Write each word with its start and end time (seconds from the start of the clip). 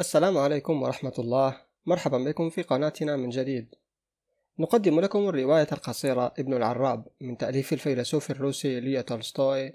السلام 0.00 0.38
عليكم 0.38 0.82
ورحمة 0.82 1.12
الله. 1.18 1.56
مرحبا 1.86 2.18
بكم 2.18 2.50
في 2.50 2.62
قناتنا 2.62 3.16
من 3.16 3.28
جديد. 3.28 3.74
نقدم 4.58 5.00
لكم 5.00 5.28
الرواية 5.28 5.68
القصيرة 5.72 6.34
ابن 6.38 6.54
العراب 6.54 7.06
من 7.20 7.36
تأليف 7.36 7.72
الفيلسوف 7.72 8.30
الروسي 8.30 8.80
ليو 8.80 9.00
تولستوي. 9.00 9.72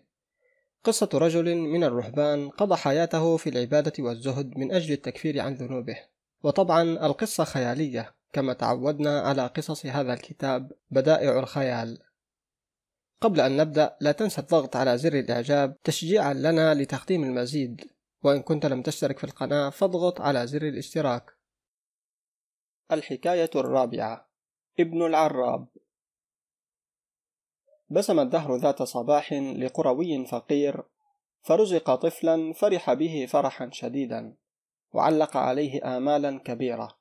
قصة 0.84 1.10
رجل 1.14 1.56
من 1.56 1.84
الرهبان 1.84 2.50
قضى 2.50 2.76
حياته 2.76 3.38
في 3.38 3.50
العبادة 3.50 4.04
والزهد 4.04 4.58
من 4.58 4.72
أجل 4.72 4.94
التكفير 4.94 5.42
عن 5.42 5.54
ذنوبه. 5.54 5.98
وطبعا 6.44 6.82
القصة 6.84 7.44
خيالية 7.44 8.16
كما 8.34 8.54
تعودنا 8.54 9.20
على 9.20 9.48
قصص 9.48 9.86
هذا 9.86 10.14
الكتاب 10.14 10.72
بدائع 10.92 11.40
الخيال. 11.40 12.00
قبل 13.22 13.40
أن 13.42 13.58
نبدأ 13.58 13.98
لا 14.02 14.12
تنسى 14.12 14.42
الضغط 14.42 14.76
على 14.76 14.98
زر 14.98 15.14
الإعجاب 15.14 15.76
تشجيعا 15.84 16.34
لنا 16.34 16.74
لتقديم 16.74 17.24
المزيد. 17.24 17.99
وإن 18.24 18.42
كنت 18.42 18.66
لم 18.66 18.82
تشترك 18.82 19.18
في 19.18 19.24
القناة 19.24 19.70
فاضغط 19.70 20.22
على 20.22 20.48
زر 20.48 20.62
الاشتراك. 20.62 21.34
الحكاية 22.92 23.50
الرابعة. 23.56 24.30
ابن 24.80 25.06
العراب. 25.06 25.68
بسم 27.90 28.20
الدهر 28.20 28.56
ذات 28.56 28.84
صباح 28.84 29.34
لقروي 29.34 30.26
فقير 30.26 30.84
فرزق 31.42 31.96
طفلا 31.96 32.54
فرح 32.54 32.94
به 32.94 33.26
فرحا 33.30 33.70
شديدا 33.72 34.36
وعلق 34.94 35.38
عليه 35.38 35.98
آمالا 35.98 36.40
كبيرة 36.40 36.98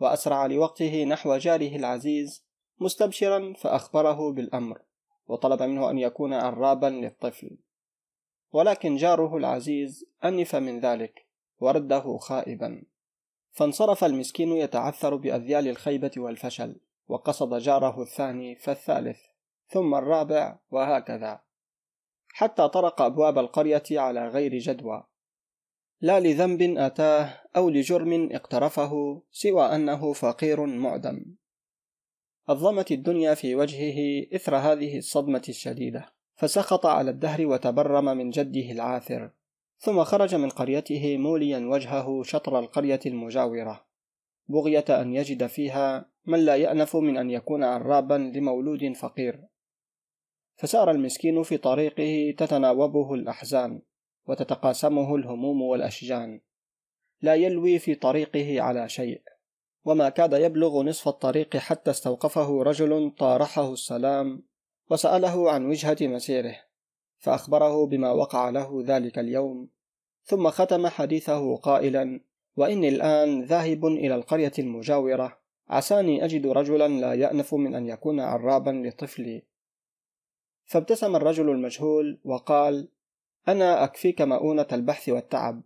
وأسرع 0.00 0.46
لوقته 0.46 1.04
نحو 1.04 1.36
جاره 1.36 1.76
العزيز 1.76 2.44
مستبشرا 2.80 3.52
فأخبره 3.52 4.32
بالأمر 4.32 4.82
وطلب 5.26 5.62
منه 5.62 5.90
أن 5.90 5.98
يكون 5.98 6.34
عرابا 6.34 6.86
للطفل. 6.86 7.56
ولكن 8.52 8.96
جاره 8.96 9.36
العزيز 9.36 10.06
أنف 10.24 10.56
من 10.56 10.80
ذلك 10.80 11.26
ورده 11.60 12.18
خائبا. 12.18 12.82
فانصرف 13.52 14.04
المسكين 14.04 14.52
يتعثر 14.52 15.16
بأذيال 15.16 15.68
الخيبة 15.68 16.10
والفشل 16.16 16.80
وقصد 17.08 17.58
جاره 17.58 18.02
الثاني 18.02 18.56
فالثالث 18.56 19.20
ثم 19.68 19.94
الرابع 19.94 20.58
وهكذا. 20.70 21.40
حتى 22.28 22.68
طرق 22.68 23.02
أبواب 23.02 23.38
القرية 23.38 23.82
على 23.90 24.28
غير 24.28 24.58
جدوى. 24.58 25.04
لا 26.00 26.20
لذنب 26.20 26.78
أتاه 26.78 27.42
أو 27.56 27.70
لجرم 27.70 28.28
اقترفه 28.32 29.22
سوى 29.30 29.64
أنه 29.64 30.12
فقير 30.12 30.66
معدم. 30.66 31.24
أظلمت 32.48 32.90
الدنيا 32.90 33.34
في 33.34 33.54
وجهه 33.54 34.26
إثر 34.36 34.56
هذه 34.56 34.98
الصدمة 34.98 35.42
الشديدة. 35.48 36.12
فسخط 36.42 36.86
على 36.86 37.10
الدهر 37.10 37.46
وتبرم 37.46 38.04
من 38.04 38.30
جده 38.30 38.72
العاثر 38.72 39.30
ثم 39.78 40.04
خرج 40.04 40.34
من 40.34 40.48
قريته 40.48 41.16
موليا 41.16 41.58
وجهه 41.58 42.22
شطر 42.22 42.58
القرية 42.58 43.00
المجاورة. 43.06 43.84
بغية 44.48 44.84
أن 44.90 45.14
يجد 45.14 45.46
فيها 45.46 46.10
من 46.26 46.38
لا 46.38 46.56
يأنف 46.56 46.96
من 46.96 47.16
أن 47.16 47.30
يكون 47.30 47.64
عرابا 47.64 48.14
لمولود 48.14 48.92
فقير. 48.92 49.40
فسار 50.56 50.90
المسكين 50.90 51.42
في 51.42 51.56
طريقه 51.56 52.34
تتناوبه 52.38 53.14
الأحزان 53.14 53.82
وتتقاسمه 54.26 55.16
الهموم 55.16 55.62
والأشجان. 55.62 56.40
لا 57.20 57.34
يلوي 57.34 57.78
في 57.78 57.94
طريقه 57.94 58.62
على 58.62 58.88
شيء 58.88 59.22
وما 59.84 60.08
كاد 60.08 60.32
يبلغ 60.32 60.82
نصف 60.82 61.08
الطريق 61.08 61.56
حتى 61.56 61.90
استوقفه 61.90 62.62
رجل 62.62 63.12
طارحه 63.18 63.72
السلام 63.72 64.51
وسأله 64.92 65.50
عن 65.50 65.66
وجهة 65.66 65.96
مسيره 66.00 66.56
فأخبره 67.18 67.86
بما 67.86 68.12
وقع 68.12 68.50
له 68.50 68.82
ذلك 68.86 69.18
اليوم 69.18 69.68
ثم 70.24 70.50
ختم 70.50 70.86
حديثه 70.86 71.56
قائلا 71.56 72.20
وإني 72.56 72.88
الآن 72.88 73.42
ذاهب 73.42 73.86
إلى 73.86 74.14
القرية 74.14 74.52
المجاورة 74.58 75.38
عساني 75.68 76.24
أجد 76.24 76.46
رجلا 76.46 76.88
لا 76.88 77.14
يأنف 77.14 77.54
من 77.54 77.74
أن 77.74 77.86
يكون 77.86 78.20
عرابا 78.20 78.70
لطفلي. 78.70 79.42
فابتسم 80.64 81.16
الرجل 81.16 81.50
المجهول 81.50 82.20
وقال 82.24 82.88
أنا 83.48 83.84
أكفيك 83.84 84.22
مؤونة 84.22 84.66
البحث 84.72 85.08
والتعب 85.08 85.62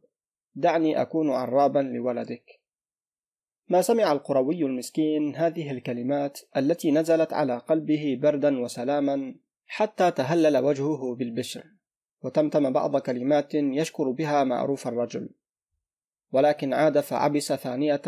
دعني 0.54 1.02
أكون 1.02 1.30
عرابا 1.30 1.78
لولدك. 1.78 2.60
ما 3.68 3.82
سمع 3.82 4.12
القروي 4.12 4.62
المسكين 4.62 5.36
هذه 5.36 5.70
الكلمات 5.70 6.40
التي 6.56 6.90
نزلت 6.90 7.32
على 7.32 7.58
قلبه 7.58 8.18
بردا 8.22 8.60
وسلاما 8.60 9.34
حتى 9.66 10.10
تهلل 10.10 10.56
وجهه 10.56 11.14
بالبشر 11.14 11.64
وتمتم 12.22 12.72
بعض 12.72 12.96
كلمات 12.96 13.54
يشكر 13.54 14.10
بها 14.10 14.44
معروف 14.44 14.88
الرجل. 14.88 15.28
ولكن 16.32 16.72
عاد 16.72 17.00
فعبس 17.00 17.52
ثانية 17.52 18.02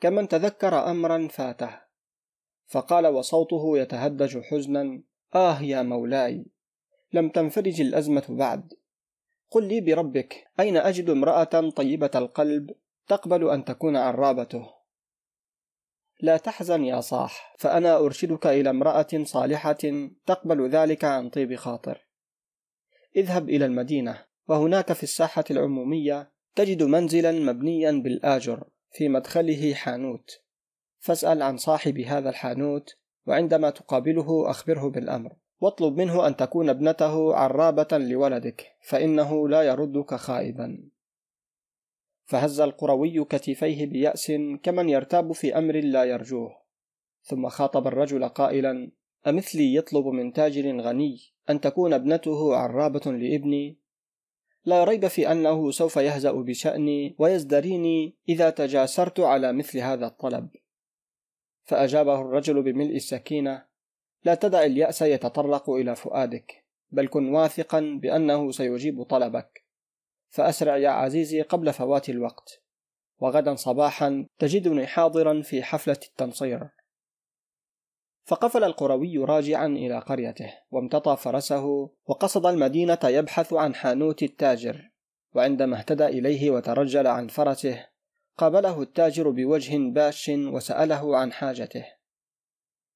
كمن 0.00 0.28
تذكر 0.28 0.90
أمرا 0.90 1.28
فاته 1.28 1.70
فقال 2.66 3.06
وصوته 3.06 3.78
يتهدج 3.78 4.38
حزنا 4.38 5.02
آه 5.34 5.62
يا 5.62 5.82
مولاي 5.82 6.46
لم 7.12 7.28
تنفرج 7.28 7.80
الأزمة 7.80 8.24
بعد. 8.28 8.72
قل 9.50 9.68
لي 9.68 9.80
بربك 9.80 10.44
أين 10.60 10.76
أجد 10.76 11.10
امرأة 11.10 11.70
طيبة 11.70 12.10
القلب 12.14 12.70
تقبل 13.06 13.50
أن 13.50 13.64
تكون 13.64 13.96
عرابته؟ 13.96 14.83
لا 16.20 16.36
تحزن 16.36 16.84
يا 16.84 17.00
صاح 17.00 17.54
فأنا 17.58 17.98
أرشدك 17.98 18.46
إلى 18.46 18.70
امرأة 18.70 19.06
صالحة 19.22 19.78
تقبل 20.26 20.68
ذلك 20.68 21.04
عن 21.04 21.30
طيب 21.30 21.54
خاطر. 21.54 22.06
اذهب 23.16 23.48
إلى 23.48 23.66
المدينة 23.66 24.24
وهناك 24.48 24.92
في 24.92 25.02
الساحة 25.02 25.44
العمومية 25.50 26.30
تجد 26.54 26.82
منزلا 26.82 27.32
مبنيا 27.32 27.90
بالآجر 27.90 28.64
في 28.92 29.08
مدخله 29.08 29.74
حانوت. 29.74 30.40
فاسأل 30.98 31.42
عن 31.42 31.56
صاحب 31.56 31.98
هذا 31.98 32.30
الحانوت 32.30 32.96
وعندما 33.26 33.70
تقابله 33.70 34.50
أخبره 34.50 34.90
بالأمر. 34.90 35.32
واطلب 35.60 35.96
منه 35.96 36.26
أن 36.26 36.36
تكون 36.36 36.68
ابنته 36.68 37.34
عرابة 37.34 37.98
لولدك 37.98 38.66
فإنه 38.82 39.48
لا 39.48 39.62
يردك 39.62 40.14
خائبا. 40.14 40.90
فهز 42.24 42.60
القروي 42.60 43.24
كتفيه 43.24 43.86
بيأس 43.86 44.32
كمن 44.62 44.88
يرتاب 44.88 45.32
في 45.32 45.58
أمر 45.58 45.74
لا 45.74 46.04
يرجوه. 46.04 46.56
ثم 47.22 47.48
خاطب 47.48 47.86
الرجل 47.86 48.28
قائلا 48.28 48.90
أمثلي 49.26 49.74
يطلب 49.74 50.06
من 50.06 50.32
تاجر 50.32 50.80
غني 50.80 51.20
أن 51.50 51.60
تكون 51.60 51.92
ابنته 51.92 52.56
عرابة 52.56 53.12
لابني؟ 53.12 53.78
لا 54.64 54.84
ريب 54.84 55.06
في 55.06 55.32
أنه 55.32 55.70
سوف 55.70 55.96
يهزأ 55.96 56.32
بشأني 56.32 57.16
ويزدريني 57.18 58.16
إذا 58.28 58.50
تجاسرت 58.50 59.20
على 59.20 59.52
مثل 59.52 59.78
هذا 59.78 60.06
الطلب. 60.06 60.48
فأجابه 61.64 62.20
الرجل 62.20 62.62
بملء 62.62 62.96
السكينة 62.96 63.64
لا 64.24 64.34
تدع 64.34 64.64
اليأس 64.64 65.02
يتطرق 65.02 65.70
إلى 65.70 65.96
فؤادك 65.96 66.64
بل 66.90 67.08
كن 67.08 67.28
واثقا 67.28 67.98
بأنه 68.02 68.50
سيجيب 68.50 69.02
طلبك. 69.02 69.63
فأسرع 70.34 70.76
يا 70.76 70.88
عزيزي 70.88 71.42
قبل 71.42 71.72
فوات 71.72 72.08
الوقت. 72.08 72.62
وغدا 73.18 73.54
صباحا 73.54 74.26
تجدني 74.38 74.86
حاضرا 74.86 75.42
في 75.42 75.62
حفلة 75.62 75.98
التنصير 76.08 76.68
فقفل 78.24 78.64
القروي 78.64 79.18
راجعا 79.18 79.66
إلى 79.66 79.98
قريته 79.98 80.54
وامتطى 80.70 81.16
فرسه 81.16 81.90
وقصد 82.06 82.46
المدينة 82.46 82.98
يبحث 83.04 83.52
عن 83.52 83.74
حانوت 83.74 84.22
التاجر. 84.22 84.90
وعندما 85.34 85.78
اهتدى 85.78 86.06
إليه 86.06 86.50
وترجل 86.50 87.06
عن 87.06 87.28
فرسه 87.28 87.86
قابله 88.38 88.82
التاجر 88.82 89.30
بوجه 89.30 89.76
باش 89.92 90.28
وسأله 90.28 91.16
عن 91.16 91.32
حاجته. 91.32 91.86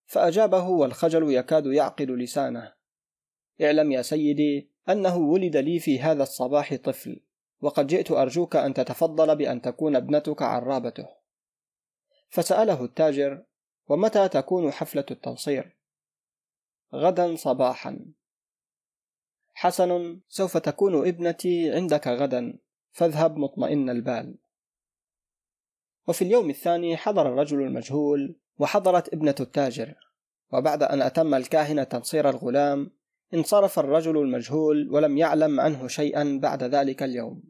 فأجابه 0.06 0.69
والخجل 0.69 1.32
يكاد 1.32 1.66
يعقد 1.66 2.10
لسانه. 2.10 2.72
اعلم 3.62 3.93
يا 3.93 4.03
سيدي 4.03 4.70
أنه 4.88 5.16
ولد 5.16 5.56
لي 5.56 5.78
في 5.78 6.00
هذا 6.00 6.22
الصباح 6.22 6.75
طفل. 6.75 7.28
وقد 7.60 7.86
جئت 7.86 8.10
أرجوك 8.10 8.56
أن 8.56 8.74
تتفضل 8.74 9.36
بأن 9.36 9.62
تكون 9.62 9.96
ابنتك 9.96 10.43
عرابته. 10.43 11.08
فسأله 12.28 12.84
التاجر 12.84 13.44
ومتى 13.87 14.28
تكون 14.28 14.70
حفلة 14.72 15.05
التنصير؟ 15.10 15.76
غدا 16.94 17.37
صباحا. 17.37 17.99
حسن 19.55 20.20
سوف 20.28 20.56
تكون 20.56 21.08
ابنتي 21.08 21.72
عندك 21.72 22.08
غدا 22.08 22.58
فاذهب 22.93 23.37
مطمئن 23.37 23.90
البال. 23.90 24.38
وفي 26.08 26.22
اليوم 26.22 26.50
الثاني 26.50 26.96
حضر 26.96 27.28
الرجل 27.28 27.62
المجهول 27.62 28.37
وحضرت 28.58 29.14
ابنة 29.14 29.34
التاجر 29.40 29.94
وبعد 30.52 30.82
أن 30.82 31.02
أتم 31.02 31.34
الكاهن 31.34 31.88
تنصير 31.88 32.31
الغلام 32.31 32.90
انصرف 33.34 33.78
الرجل 33.78 34.19
المجهول 34.19 34.88
ولم 34.90 35.19
يعلم 35.19 35.60
عنه 35.60 35.88
شيئا 35.88 36.38
بعد 36.42 36.62
ذلك 36.62 37.02
اليوم. 37.02 37.42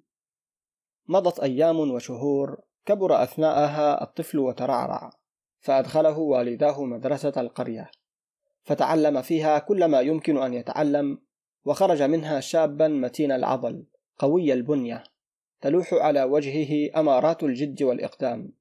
مضت 1.09 1.41
أيام 1.41 1.79
وشهور 1.79 2.61
كبر 2.87 3.23
أثناءها 3.23 4.03
الطفل 4.03 4.39
وترعرع 4.39 5.11
فأدخله 5.61 6.19
والداه 6.19 6.85
مدرسة 6.85 7.33
القرية 7.37 7.91
فتعلم 8.63 9.23
فيها 9.23 9.59
كل 9.59 9.85
ما 9.85 10.01
يمكن 10.01 10.39
أن 10.39 10.55
يتعلم 10.55 11.19
وخرج 11.65 12.03
منها 12.03 12.41
شابا 12.41 12.89
متين 12.89 13.33
العضل 13.33 13.87
قوي 14.19 14.53
البنية 14.53 15.05
تلوح 15.61 15.95
على 15.95 16.23
وجهه 16.23 17.01
أمارات 17.01 17.43
الجد 17.43 17.83
والإقدام. 17.83 18.53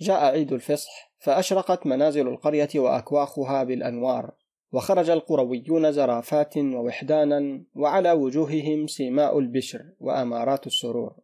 جاء 0.00 0.24
عيد 0.24 0.52
الفصح 0.52 1.12
فأشرقت 1.18 1.86
منازل 1.86 2.28
القرية 2.28 2.68
وأكواخها 2.74 3.64
بالأنوار 3.64 4.34
وخرج 4.72 5.10
القرويون 5.10 5.92
زرافات 5.92 6.56
ووحدانا 6.56 7.64
وعلى 7.74 8.12
وجوههم 8.12 8.86
سيماء 8.86 9.38
البشر 9.38 9.84
وأمارات 10.00 10.66
السرور. 10.66 11.16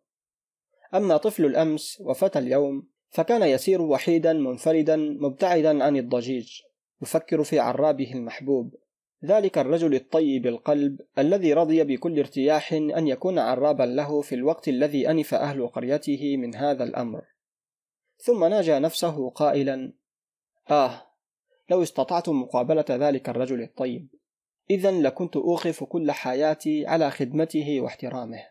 أما 0.94 1.16
طفل 1.16 1.44
الأمس 1.44 2.00
وفتى 2.00 2.38
اليوم 2.38 2.88
فكان 3.10 3.42
يسير 3.42 3.82
وحيدا 3.82 4.32
منفردا 4.32 4.96
مبتعدا 4.96 5.84
عن 5.84 5.96
الضجيج 5.96 6.60
يفكر 7.02 7.44
في 7.44 7.58
عرابه 7.58 8.12
المحبوب. 8.12 8.74
ذلك 9.24 9.58
الرجل 9.58 9.94
الطيب 9.94 10.46
القلب 10.46 11.00
الذي 11.18 11.52
رضي 11.52 11.84
بكل 11.84 12.18
ارتياح 12.18 12.72
أن 12.72 13.08
يكون 13.08 13.38
عرابا 13.38 13.82
له 13.82 14.20
في 14.20 14.34
الوقت 14.34 14.68
الذي 14.68 15.10
أنف 15.10 15.34
أهل 15.34 15.68
قريته 15.68 16.36
من 16.36 16.54
هذا 16.54 16.84
الأمر. 16.84 17.22
ثم 18.16 18.44
ناجى 18.44 18.78
نفسه 18.78 19.30
قائلا 19.30 19.92
آه 20.70 21.07
لو 21.70 21.82
استطعت 21.82 22.28
مقابلة 22.28 22.84
ذلك 22.90 23.28
الرجل 23.28 23.62
الطيب. 23.62 24.08
إذا 24.70 24.90
لكنت 24.90 25.36
أوقف 25.36 25.84
كل 25.84 26.12
حياتي 26.12 26.86
على 26.86 27.10
خدمته 27.10 27.80
واحترامه. 27.80 28.42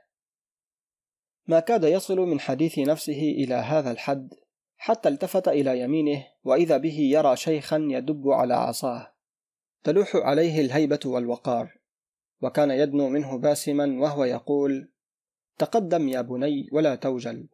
ما 1.48 1.60
كاد 1.60 1.84
يصل 1.84 2.20
من 2.20 2.40
حديث 2.40 2.80
نفسه 2.80 3.22
إلى 3.22 3.54
هذا 3.56 3.92
الحد 3.92 4.34
حتى 4.78 5.10
التفت 5.10 5.48
إلى 5.48 5.80
يمينه 5.80 6.26
وإذا 6.44 6.78
به 6.78 7.00
يرى 7.00 7.36
شيخا 7.36 7.88
يدب 7.90 8.30
على 8.30 8.54
عصاه. 8.54 9.14
تلوح 9.84 10.16
عليه 10.16 10.62
الهيبة 10.62 11.00
والوقار 11.06 11.78
وكان 12.42 12.72
يدنو 12.72 13.10
منه 13.10 13.38
باسما 13.38 14.02
وهو 14.02 14.24
يقول 14.24 14.92
تقدم 15.58 16.10
يا 16.10 16.22
بني 16.22 16.70
ولا 16.72 16.96
توجل. 16.96 17.48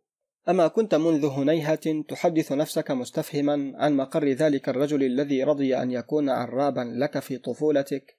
أما 0.50 0.68
كنت 0.68 0.96
منذ 0.96 1.26
هنيهة 1.26 2.02
تحدث 2.08 2.52
نفسك 2.52 2.92
مستفهما 2.92 3.74
عن 3.76 3.98
مقر 3.98 4.28
ذلك 4.28 4.70
الرجل 4.70 5.04
الذي 5.04 5.44
رضي 5.44 5.78
أن 5.78 5.92
يكون 5.92 6.30
عرابا 6.30 6.82
لك 6.96 7.20
في 7.20 7.38
طفولتك؟ 7.38 8.18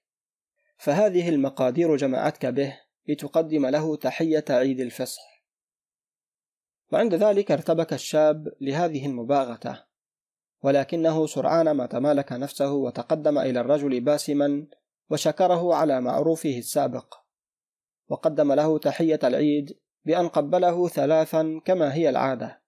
فهذه 0.76 1.28
المقادير 1.28 1.96
جمعتك 1.96 2.46
به 2.46 2.80
لتقدم 3.08 3.66
له 3.66 3.96
تحية 3.96 4.44
عيد 4.50 4.80
الفصح. 4.80 5.34
وعند 6.92 7.14
ذلك 7.14 7.50
ارتبك 7.50 7.92
الشاب 7.92 8.48
لهذه 8.60 9.06
المباغتة 9.06 9.84
ولكنه 10.62 11.26
سرعان 11.26 11.70
ما 11.70 11.86
تمالك 11.86 12.32
نفسه 12.32 12.72
وتقدم 12.72 13.38
إلى 13.38 13.60
الرجل 13.60 14.00
باسما 14.00 14.66
وشكره 15.10 15.74
على 15.74 16.00
معروفه 16.00 16.58
السابق 16.58 17.14
وقدم 18.08 18.52
له 18.52 18.78
تحية 18.78 19.18
العيد 19.24 19.78
بأن 20.04 20.28
قبله 20.28 20.88
ثلاثا 20.88 21.60
كما 21.64 21.94
هي 21.94 22.08
العادة 22.08 22.62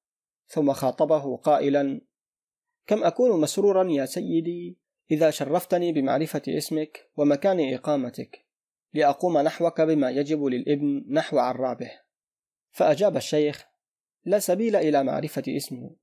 ثم 0.46 0.72
خاطبه 0.72 1.36
قائلا 1.36 2.00
كم 2.86 3.04
أكون 3.04 3.40
مسرورا 3.40 3.90
يا 3.90 4.06
سيدي 4.06 4.78
إذا 5.10 5.30
شرفتني 5.30 5.92
بمعرفة 5.92 6.42
اسمك 6.48 7.10
ومكان 7.16 7.74
إقامتك 7.74 8.46
لأقوم 8.94 9.38
نحوك 9.38 9.80
بما 9.80 10.10
يجب 10.10 10.44
للإبن 10.44 11.04
نحو 11.10 11.38
عرابه. 11.38 11.90
فأجاب 12.70 13.16
الشيخ 13.16 13.66
لا 14.24 14.38
سبيل 14.38 14.76
إلى 14.76 15.04
معرفة 15.04 15.42
اسمه 15.48 15.96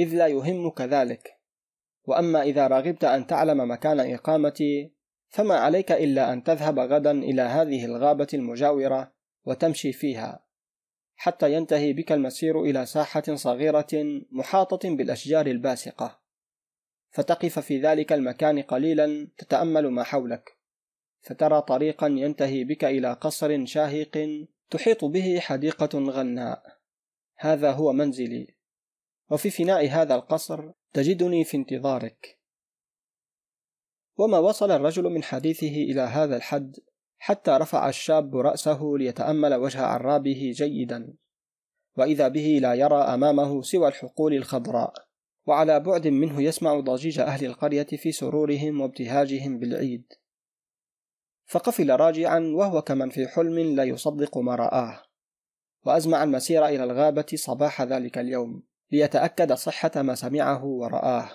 إذ 0.00 0.14
لا 0.14 0.26
يهمك 0.26 0.80
ذلك 0.80 1.38
وأما 2.04 2.42
إذا 2.42 2.66
رغبت 2.66 3.04
أن 3.04 3.26
تعلم 3.26 3.70
مكان 3.70 4.00
إقامتي 4.00 4.92
فما 5.28 5.54
عليك 5.54 5.92
إلا 5.92 6.32
أن 6.32 6.42
تذهب 6.42 6.78
غدا 6.78 7.10
إلى 7.10 7.42
هذه 7.42 7.84
الغابة 7.84 8.26
المجاورة 8.34 9.12
وتمشي 9.44 9.92
فيها. 9.92 10.43
حتى 11.16 11.54
ينتهي 11.54 11.92
بك 11.92 12.12
المسير 12.12 12.62
إلى 12.62 12.86
ساحة 12.86 13.34
صغيرة 13.34 14.22
محاطة 14.30 14.96
بالأشجار 14.96 15.46
الباسقة. 15.46 16.20
فتقف 17.10 17.58
في 17.58 17.80
ذلك 17.80 18.12
المكان 18.12 18.62
قليلا 18.62 19.28
تتأمل 19.38 19.88
ما 19.88 20.02
حولك. 20.02 20.58
فترى 21.22 21.62
طريقا 21.62 22.06
ينتهي 22.06 22.64
بك 22.64 22.84
إلى 22.84 23.12
قصر 23.12 23.66
شاهق 23.66 24.46
تحيط 24.70 25.04
به 25.04 25.40
حديقة 25.40 25.98
غناء. 25.98 26.78
هذا 27.36 27.70
هو 27.70 27.92
منزلي. 27.92 28.54
وفي 29.30 29.50
فناء 29.50 29.88
هذا 29.88 30.14
القصر 30.14 30.70
تجدني 30.92 31.44
في 31.44 31.56
انتظارك. 31.56 32.38
وما 34.16 34.38
وصل 34.38 34.70
الرجل 34.70 35.02
من 35.02 35.22
حديثه 35.22 35.76
إلى 35.76 36.00
هذا 36.00 36.36
الحد؟ 36.36 36.76
حتى 37.24 37.50
رفع 37.50 37.88
الشاب 37.88 38.36
رأسه 38.36 38.94
ليتأمل 38.98 39.54
وجه 39.54 39.80
عرابه 39.80 40.52
جيدا. 40.54 41.14
وإذا 41.96 42.28
به 42.28 42.58
لا 42.62 42.74
يرى 42.74 42.96
أمامه 42.96 43.62
سوى 43.62 43.88
الحقول 43.88 44.34
الخضراء. 44.34 44.92
وعلى 45.46 45.80
بعد 45.80 46.08
منه 46.08 46.42
يسمع 46.42 46.80
ضجيج 46.80 47.20
أهل 47.20 47.46
القرية 47.46 47.86
في 47.86 48.12
سرورهم 48.12 48.80
وابتهاجهم 48.80 49.58
بالعيد. 49.58 50.12
فقفل 51.46 51.90
راجعا 51.90 52.52
وهو 52.54 52.82
كمن 52.82 53.10
في 53.10 53.28
حلم 53.28 53.58
لا 53.58 53.84
يصدق 53.84 54.38
ما 54.38 54.54
رآه. 54.54 55.02
وأزمع 55.84 56.24
المسير 56.24 56.66
إلى 56.66 56.84
الغابة 56.84 57.26
صباح 57.34 57.82
ذلك 57.82 58.18
اليوم 58.18 58.62
ليتأكد 58.92 59.52
صحة 59.52 60.02
ما 60.02 60.14
سمعه 60.14 60.64
ورآه. 60.64 61.30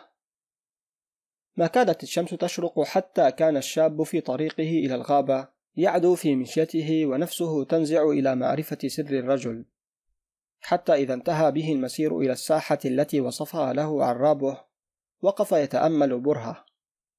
ما 1.58 1.68
كادت 1.68 2.04
الشمس 2.04 2.30
تشرق 2.30 2.84
حتى 2.84 3.32
كان 3.32 3.58
الشاب 3.58 4.04
في 4.04 4.22
طريقه 4.22 4.70
إلى 4.70 4.96
الغابة 4.96 5.59
يعدو 5.76 6.16
في 6.16 6.36
مشيته 6.36 7.06
ونفسه 7.06 7.64
تنزع 7.64 8.04
إلى 8.04 8.36
معرفة 8.36 8.78
سر 8.88 9.20
الرجل 9.20 9.66
حتى 10.62 10.94
إذا 10.94 11.14
انتهى 11.14 11.52
به 11.52 11.72
المسير 11.72 12.20
إلى 12.20 12.32
الساحة 12.32 12.80
التي 12.86 13.22
وصفها 13.22 13.74
له 13.74 14.06
عرابه 14.06 14.62
وقف 15.22 15.52
يتأمل 15.52 16.20
برهة 16.20 16.66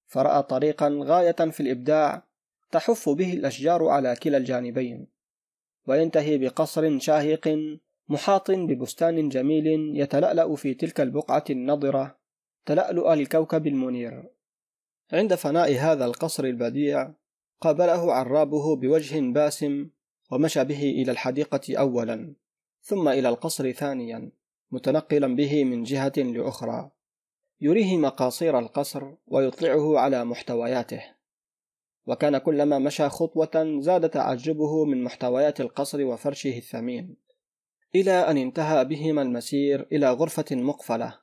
فرأى 0.06 0.42
طريقا 0.42 1.00
غاية 1.02 1.50
في 1.50 1.60
الإبداع 1.60 2.22
تحف 2.70 3.08
به 3.08 3.32
الأشجار 3.32 3.88
على 3.88 4.16
كلا 4.16 4.36
الجانبين 4.36 5.06
وينتهي 5.86 6.38
بقصر 6.38 6.98
شاهق 6.98 7.58
محاط 8.08 8.50
ببستان 8.50 9.28
جميل 9.28 9.66
يتلألأ 9.96 10.56
في 10.56 10.74
تلك 10.74 11.00
البقعة 11.00 11.44
النضرة 11.50 12.16
تلألؤ 12.66 13.12
الكوكب 13.12 13.66
المنير. 13.66 14.30
عند 15.12 15.34
فناء 15.34 15.74
هذا 15.74 16.04
القصر 16.04 16.44
البديع 16.44 17.10
قابله 17.60 18.12
عرابه 18.12 18.76
بوجه 18.76 19.20
باسم 19.20 19.90
ومشى 20.30 20.64
به 20.64 20.82
إلى 20.82 21.12
الحديقة 21.12 21.78
أولا 21.78 22.34
ثم 22.82 23.08
إلى 23.08 23.28
القصر 23.28 23.72
ثانيا 23.72 24.30
متنقلا 24.70 25.36
به 25.36 25.64
من 25.64 25.82
جهة 25.82 26.12
لأخرى. 26.16 26.90
يريه 27.60 27.96
مقاصير 27.96 28.58
القصر 28.58 29.12
ويطلعه 29.26 29.98
على 29.98 30.24
محتوياته. 30.24 31.02
وكان 32.06 32.38
كلما 32.38 32.78
مشى 32.78 33.08
خطوة 33.08 33.80
زاد 33.80 34.10
تعجبه 34.10 34.84
من 34.84 35.04
محتويات 35.04 35.60
القصر 35.60 36.04
وفرشه 36.04 36.56
الثمين 36.56 37.16
إلى 37.94 38.12
أن 38.12 38.36
انتهى 38.36 38.84
بهما 38.84 39.22
المسير 39.22 39.86
إلى 39.92 40.10
غرفة 40.10 40.44
مقفلة 40.56 41.18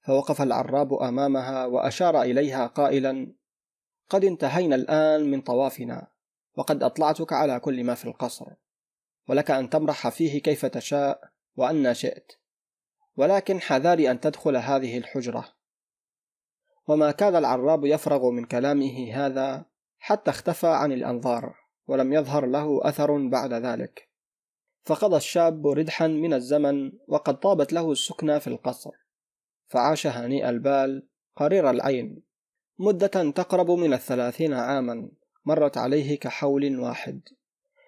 فوقف 0.00 0.42
العراب 0.42 0.94
أمامها 0.94 1.66
وأشار 1.66 2.22
إليها 2.22 2.66
قائلا 2.66 3.32
قد 4.10 4.24
انتهينا 4.24 4.74
الآن 4.74 5.30
من 5.30 5.40
طوافنا 5.40 6.06
وقد 6.56 6.82
أطلعتك 6.82 7.32
على 7.32 7.60
كل 7.60 7.84
ما 7.84 7.94
في 7.94 8.04
القصر 8.04 8.46
ولك 9.28 9.50
أن 9.50 9.70
تمرح 9.70 10.08
فيه 10.08 10.42
كيف 10.42 10.66
تشاء 10.66 11.30
وأن 11.56 11.94
شئت. 11.94 12.32
ولكن 13.16 13.60
حذاري 13.60 14.10
أن 14.10 14.20
تدخل 14.20 14.56
هذه 14.56 14.98
الحجرة. 14.98 15.48
وما 16.88 17.10
كان 17.10 17.36
العراب 17.36 17.84
يفرغ 17.84 18.30
من 18.30 18.44
كلامه 18.44 19.12
هذا 19.14 19.64
حتى 19.98 20.30
اختفى 20.30 20.66
عن 20.66 20.92
الأنظار 20.92 21.54
ولم 21.86 22.12
يظهر 22.12 22.46
له 22.46 22.80
أثر 22.82 23.28
بعد 23.28 23.52
ذلك. 23.52 24.08
فقضى 24.84 25.16
الشاب 25.16 25.66
ردحا 25.66 26.06
من 26.06 26.32
الزمن 26.32 26.92
وقد 27.08 27.40
طابت 27.40 27.72
له 27.72 27.92
السكنى 27.92 28.40
في 28.40 28.46
القصر 28.46 28.92
فعاش 29.66 30.06
هنيء 30.06 30.48
البال 30.48 31.08
قرير 31.36 31.70
العين. 31.70 32.29
مدة 32.82 33.30
تقرب 33.30 33.70
من 33.70 33.92
الثلاثين 33.92 34.52
عاما 34.52 35.10
مرت 35.44 35.78
عليه 35.78 36.18
كحول 36.18 36.78
واحد 36.80 37.20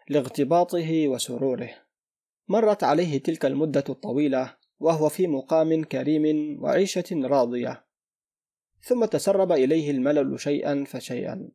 لاغتباطه 0.08 1.08
وسروره. 1.08 1.70
مرت 2.48 2.84
عليه 2.84 3.22
تلك 3.22 3.44
المدة 3.44 3.84
الطويلة 3.88 4.56
وهو 4.78 5.08
في 5.08 5.26
مقام 5.26 5.84
كريم 5.84 6.56
وعيشة 6.62 7.04
راضية. 7.12 7.84
ثم 8.82 9.04
تسرب 9.04 9.52
إليه 9.52 9.90
الملل 9.90 10.40
شيئا 10.40 10.84
فشيئا 10.86 11.48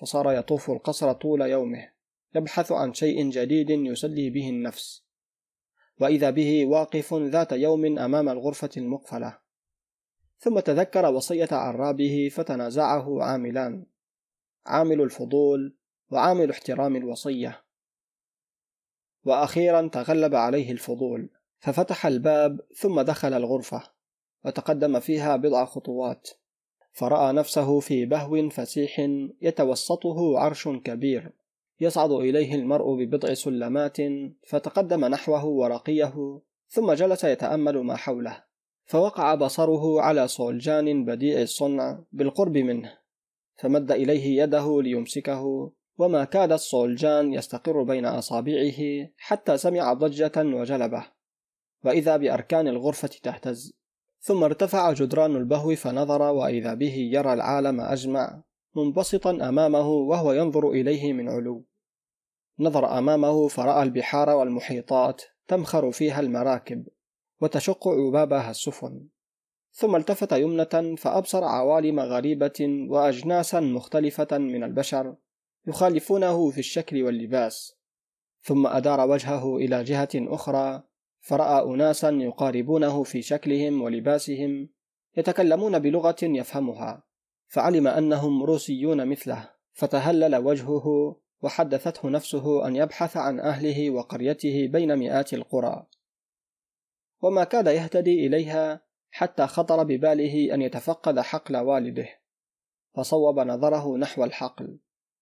فصار 0.00 0.32
يطوف 0.32 0.70
القصر 0.70 1.12
طول 1.12 1.40
يومه 1.40 1.90
يبحث 2.34 2.72
عن 2.72 2.94
شيء 2.94 3.30
جديد 3.30 3.70
يسلي 3.70 4.30
به 4.30 4.48
النفس. 4.48 5.06
وإذا 6.00 6.30
به 6.30 6.66
واقف 6.66 7.14
ذات 7.14 7.52
يوم 7.52 7.98
أمام 7.98 8.28
الغرفة 8.28 8.70
المقفلة 8.76 9.45
ثم 10.38 10.60
تذكر 10.60 11.06
وصية 11.06 11.48
عرابه 11.52 12.28
فتنازعه 12.32 13.22
عاملان 13.22 13.86
عامل 14.66 15.00
الفضول 15.00 15.76
وعامل 16.10 16.50
احترام 16.50 16.96
الوصية. 16.96 17.64
وأخيرا 19.24 19.88
تغلب 19.88 20.34
عليه 20.34 20.72
الفضول 20.72 21.30
ففتح 21.58 22.06
الباب 22.06 22.60
ثم 22.74 23.00
دخل 23.00 23.34
الغرفة 23.34 23.82
وتقدم 24.44 25.00
فيها 25.00 25.36
بضع 25.36 25.64
خطوات. 25.64 26.28
فرأى 26.92 27.32
نفسه 27.32 27.80
في 27.80 28.06
بهو 28.06 28.48
فسيح 28.48 29.00
يتوسطه 29.42 30.38
عرش 30.38 30.68
كبير 30.68 31.32
يصعد 31.80 32.10
إليه 32.10 32.54
المرء 32.54 32.94
ببضع 32.94 33.34
سلمات 33.34 33.96
فتقدم 34.46 35.04
نحوه 35.04 35.44
ورقيه 35.44 36.40
ثم 36.68 36.92
جلس 36.92 37.24
يتأمل 37.24 37.78
ما 37.78 37.96
حوله. 37.96 38.44
فوقع 38.86 39.34
بصره 39.34 40.00
على 40.00 40.28
صولجان 40.28 41.04
بديع 41.04 41.40
الصنع 41.42 41.98
بالقرب 42.12 42.56
منه 42.56 42.98
فمد 43.56 43.92
إليه 43.92 44.42
يده 44.42 44.82
ليمسكه 44.82 45.72
وما 45.98 46.24
كاد 46.24 46.52
الصولجان 46.52 47.32
يستقر 47.32 47.82
بين 47.82 48.06
أصابعه 48.06 49.08
حتى 49.16 49.56
سمع 49.56 49.92
ضجة 49.92 50.32
وجلبة 50.36 51.06
وإذا 51.84 52.16
بأركان 52.16 52.68
الغرفة 52.68 53.10
تهتز. 53.22 53.76
ثم 54.20 54.44
ارتفع 54.44 54.92
جدران 54.92 55.36
البهو 55.36 55.74
فنظر 55.74 56.22
وإذا 56.22 56.74
به 56.74 56.94
يرى 57.12 57.32
العالم 57.32 57.80
أجمع 57.80 58.42
منبسطا 58.76 59.30
أمامه 59.30 59.88
وهو 59.88 60.32
ينظر 60.32 60.70
إليه 60.70 61.12
من 61.12 61.28
علو. 61.28 61.64
نظر 62.58 62.98
أمامه 62.98 63.48
فرأى 63.48 63.82
البحار 63.82 64.30
والمحيطات 64.30 65.22
تمخر 65.48 65.90
فيها 65.90 66.20
المراكب. 66.20 66.86
وتشق 67.40 67.88
عبابها 67.88 68.50
السفن. 68.50 69.06
ثم 69.72 69.96
التفت 69.96 70.32
يمنة 70.32 70.94
فأبصر 70.96 71.44
عوالم 71.44 72.00
غريبة 72.00 72.86
وأجناسا 72.88 73.60
مختلفة 73.60 74.38
من 74.38 74.64
البشر 74.64 75.14
يخالفونه 75.66 76.50
في 76.50 76.58
الشكل 76.58 77.02
واللباس. 77.02 77.76
ثم 78.42 78.66
أدار 78.66 79.10
وجهه 79.10 79.56
إلى 79.56 79.84
جهة 79.84 80.08
أخرى 80.14 80.82
فرأى 81.20 81.64
أناسا 81.64 82.10
يقاربونه 82.10 83.02
في 83.02 83.22
شكلهم 83.22 83.82
ولباسهم 83.82 84.68
يتكلمون 85.16 85.78
بلغة 85.78 86.16
يفهمها. 86.22 87.02
فعلم 87.48 87.86
أنهم 87.86 88.42
روسيون 88.42 89.08
مثله. 89.08 89.50
فتهلل 89.72 90.36
وجهه 90.36 91.16
وحدثته 91.42 92.08
نفسه 92.08 92.66
أن 92.66 92.76
يبحث 92.76 93.16
عن 93.16 93.40
أهله 93.40 93.90
وقريته 93.90 94.66
بين 94.66 94.96
مئات 94.96 95.34
القرى. 95.34 95.86
وما 97.22 97.44
كاد 97.44 97.66
يهتدي 97.66 98.26
إليها 98.26 98.80
حتى 99.10 99.46
خطر 99.46 99.82
بباله 99.82 100.54
أن 100.54 100.62
يتفقد 100.62 101.20
حقل 101.20 101.56
والده 101.56 102.08
فصوب 102.94 103.40
نظره 103.40 103.96
نحو 103.96 104.24
الحقل 104.24 104.78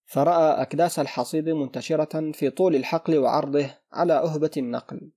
فرأى 0.06 0.62
أكداس 0.62 0.98
الحصيد 0.98 1.48
منتشرة 1.48 2.32
في 2.32 2.50
طول 2.50 2.76
الحقل 2.76 3.18
وعرضه 3.18 3.70
على 3.92 4.12
أهبة 4.12 4.50
النقل. 4.56 5.10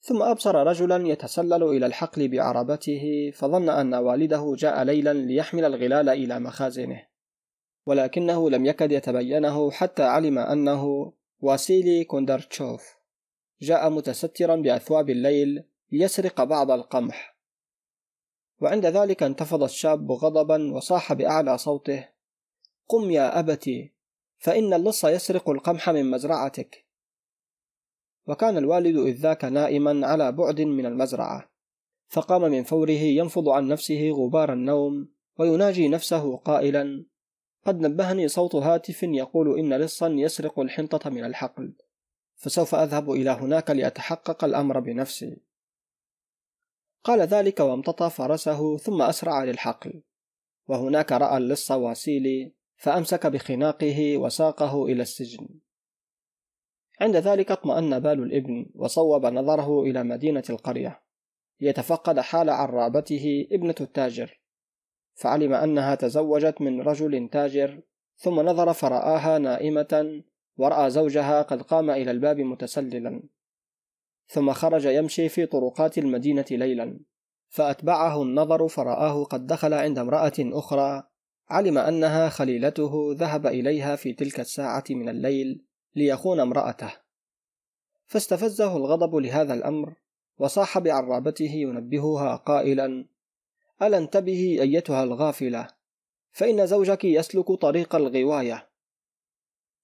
ثم 0.00 0.22
أبصر 0.22 0.54
رجلا 0.66 1.08
يتسلل 1.08 1.62
إلى 1.62 1.86
الحقل 1.86 2.28
بعربته 2.28 3.32
فظن 3.34 3.68
أن 3.68 3.94
والده 3.94 4.54
جاء 4.58 4.82
ليلا 4.82 5.12
ليحمل 5.12 5.64
الغلال 5.64 6.08
إلى 6.08 6.40
مخازنه 6.40 7.06
ولكنه 7.86 8.50
لم 8.50 8.66
يكد 8.66 8.92
يتبينه 8.92 9.70
حتى 9.70 10.02
علم 10.02 10.38
أنه 10.38 11.12
واسيلي 11.40 12.04
كوندرتشوف. 12.04 12.96
جاء 13.62 13.90
متسترا 13.90 14.56
بأثواب 14.56 15.10
الليل 15.10 15.64
ليسرق 15.92 16.44
بعض 16.44 16.70
القمح. 16.70 17.36
وعند 18.60 18.86
ذلك 18.86 19.22
انتفض 19.22 19.62
الشاب 19.62 20.12
غضبا 20.12 20.72
وصاح 20.72 21.12
بأعلى 21.12 21.58
صوته 21.58 22.08
قم 22.88 23.10
يا 23.10 23.38
أبتي 23.38 23.92
فإن 24.38 24.74
اللص 24.74 25.04
يسرق 25.04 25.50
القمح 25.50 25.90
من 25.90 26.10
مزرعتك. 26.10 26.86
وكان 28.26 28.58
الوالد 28.58 28.96
إذ 28.96 29.16
ذاك 29.16 29.44
نائما 29.44 30.06
على 30.06 30.32
بعد 30.32 30.60
من 30.60 30.86
المزرعة 30.86 31.50
فقام 32.08 32.42
من 32.42 32.62
فوره 32.62 32.90
ينفض 32.90 33.48
عن 33.48 33.68
نفسه 33.68 34.10
غبار 34.10 34.52
النوم 34.52 35.08
ويناجي 35.38 35.88
نفسه 35.88 36.36
قائلا 36.36 37.04
قد 37.66 37.80
نبهني 37.80 38.28
صوت 38.28 38.54
هاتف 38.54 39.02
يقول 39.02 39.58
إن 39.58 39.74
لصا 39.74 40.08
يسرق 40.08 40.60
الحنطة 40.60 41.10
من 41.10 41.24
الحقل 41.24 41.72
فسوف 42.36 42.74
أذهب 42.74 43.10
إلى 43.10 43.30
هناك 43.30 43.70
لأتحقق 43.70 44.44
الأمر 44.44 44.80
بنفسي. 44.80 45.51
قال 47.04 47.20
ذلك 47.20 47.60
وامتطى 47.60 48.10
فرسه 48.10 48.76
ثم 48.76 49.02
أسرع 49.02 49.44
للحقل. 49.44 50.02
وهناك 50.68 51.12
رأى 51.12 51.36
اللص 51.36 51.70
واسيلي 51.70 52.52
فأمسك 52.76 53.26
بخناقه 53.26 54.18
وساقه 54.18 54.84
إلى 54.84 55.02
السجن. 55.02 55.48
عند 57.00 57.16
ذلك 57.16 57.50
اطمأن 57.50 57.98
بال 57.98 58.22
الابن 58.22 58.66
وصوب 58.74 59.26
نظره 59.26 59.82
إلى 59.82 60.02
مدينة 60.02 60.42
القرية. 60.50 61.02
ليتفقد 61.60 62.20
حال 62.20 62.50
عرابته 62.50 63.48
ابنة 63.52 63.74
التاجر. 63.80 64.40
فعلم 65.14 65.54
أنها 65.54 65.94
تزوجت 65.94 66.60
من 66.60 66.82
رجل 66.82 67.28
تاجر 67.28 67.80
ثم 68.16 68.40
نظر 68.40 68.72
فرآها 68.72 69.38
نائمة 69.38 70.22
ورأى 70.56 70.90
زوجها 70.90 71.42
قد 71.42 71.62
قام 71.62 71.90
إلى 71.90 72.10
الباب 72.10 72.40
متسللا. 72.40 73.22
ثم 74.32 74.52
خرج 74.52 74.84
يمشي 74.84 75.28
في 75.28 75.46
طرقات 75.46 75.98
المدينة 75.98 76.44
ليلا. 76.50 77.00
فأتبعه 77.48 78.22
النظر 78.22 78.68
فرآه 78.68 79.24
قد 79.24 79.46
دخل 79.46 79.74
عند 79.74 79.98
امرأة 79.98 80.32
أخرى. 80.38 81.02
علم 81.48 81.78
أنها 81.78 82.28
خليلته 82.28 83.14
ذهب 83.18 83.46
إليها 83.46 83.96
في 83.96 84.12
تلك 84.12 84.40
الساعة 84.40 84.84
من 84.90 85.08
الليل 85.08 85.64
ليخون 85.94 86.40
امرأته. 86.40 86.92
فاستفزه 88.06 88.76
الغضب 88.76 89.14
لهذا 89.14 89.54
الأمر 89.54 89.94
وصاح 90.38 90.78
بعرابته 90.78 91.50
ينبهها 91.50 92.36
قائلا 92.36 93.06
ألا 93.82 93.98
انتبهي 93.98 94.62
أيتها 94.62 95.04
الغافلة 95.04 95.68
فإن 96.30 96.66
زوجك 96.66 97.04
يسلك 97.04 97.52
طريق 97.52 97.94
الغواية. 97.94 98.68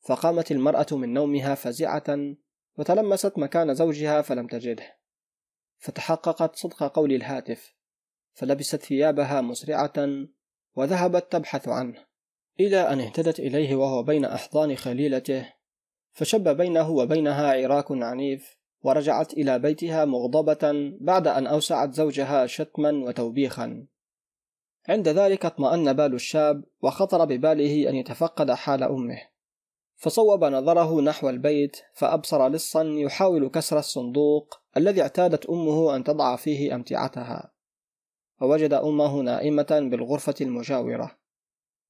فقامت 0.00 0.52
المرأة 0.52 0.86
من 0.92 1.12
نومها 1.12 1.54
فزعة 1.54 2.34
وتلمست 2.78 3.38
مكان 3.38 3.74
زوجها 3.74 4.22
فلم 4.22 4.46
تجده. 4.46 4.98
فتحققت 5.78 6.56
صدق 6.56 6.82
قول 6.82 7.12
الهاتف 7.12 7.74
فلبست 8.32 8.76
ثيابها 8.76 9.40
مسرعة 9.40 9.92
وذهبت 10.76 11.32
تبحث 11.32 11.68
عنه 11.68 12.04
إلى 12.60 12.80
أن 12.92 13.00
اهتدت 13.00 13.40
إليه 13.40 13.76
وهو 13.76 14.02
بين 14.02 14.24
أحضان 14.24 14.76
خليلته 14.76 15.52
فشب 16.12 16.56
بينه 16.56 16.90
وبينها 16.90 17.52
عراك 17.52 17.86
عنيف 17.90 18.58
ورجعت 18.82 19.32
إلى 19.32 19.58
بيتها 19.58 20.04
مغضبة 20.04 20.92
بعد 21.00 21.26
أن 21.26 21.46
أوسعت 21.46 21.94
زوجها 21.94 22.46
شتما 22.46 22.90
وتوبيخا. 22.90 23.86
عند 24.88 25.08
ذلك 25.08 25.44
اطمأن 25.44 25.92
بال 25.92 26.14
الشاب 26.14 26.64
وخطر 26.82 27.24
بباله 27.24 27.90
أن 27.90 27.94
يتفقد 27.94 28.50
حال 28.50 28.82
أمه. 28.82 29.20
فصوب 30.00 30.44
نظره 30.44 31.00
نحو 31.00 31.28
البيت 31.28 31.76
فأبصر 31.94 32.48
لصا 32.48 32.84
يحاول 32.84 33.48
كسر 33.48 33.78
الصندوق 33.78 34.60
الذي 34.76 35.02
اعتادت 35.02 35.46
أمه 35.46 35.96
أن 35.96 36.04
تضع 36.04 36.36
فيه 36.36 36.74
أمتعتها. 36.74 37.52
ووجد 38.40 38.72
أمه 38.72 39.20
نائمة 39.20 39.88
بالغرفة 39.90 40.34
المجاورة. 40.40 41.18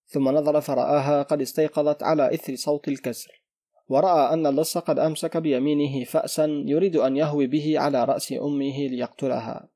ثم 0.06 0.28
نظر 0.28 0.60
فرآها 0.60 1.22
قد 1.22 1.40
استيقظت 1.40 2.02
على 2.02 2.34
إثر 2.34 2.56
صوت 2.56 2.88
الكسر. 2.88 3.44
ورأى 3.88 4.32
أن 4.32 4.46
اللص 4.46 4.78
قد 4.78 4.98
أمسك 4.98 5.36
بيمينه 5.36 6.04
فأسا 6.04 6.64
يريد 6.66 6.96
أن 6.96 7.16
يهوي 7.16 7.46
به 7.46 7.78
على 7.78 8.04
رأس 8.04 8.32
أمه 8.32 8.86
ليقتلها. 8.86 9.68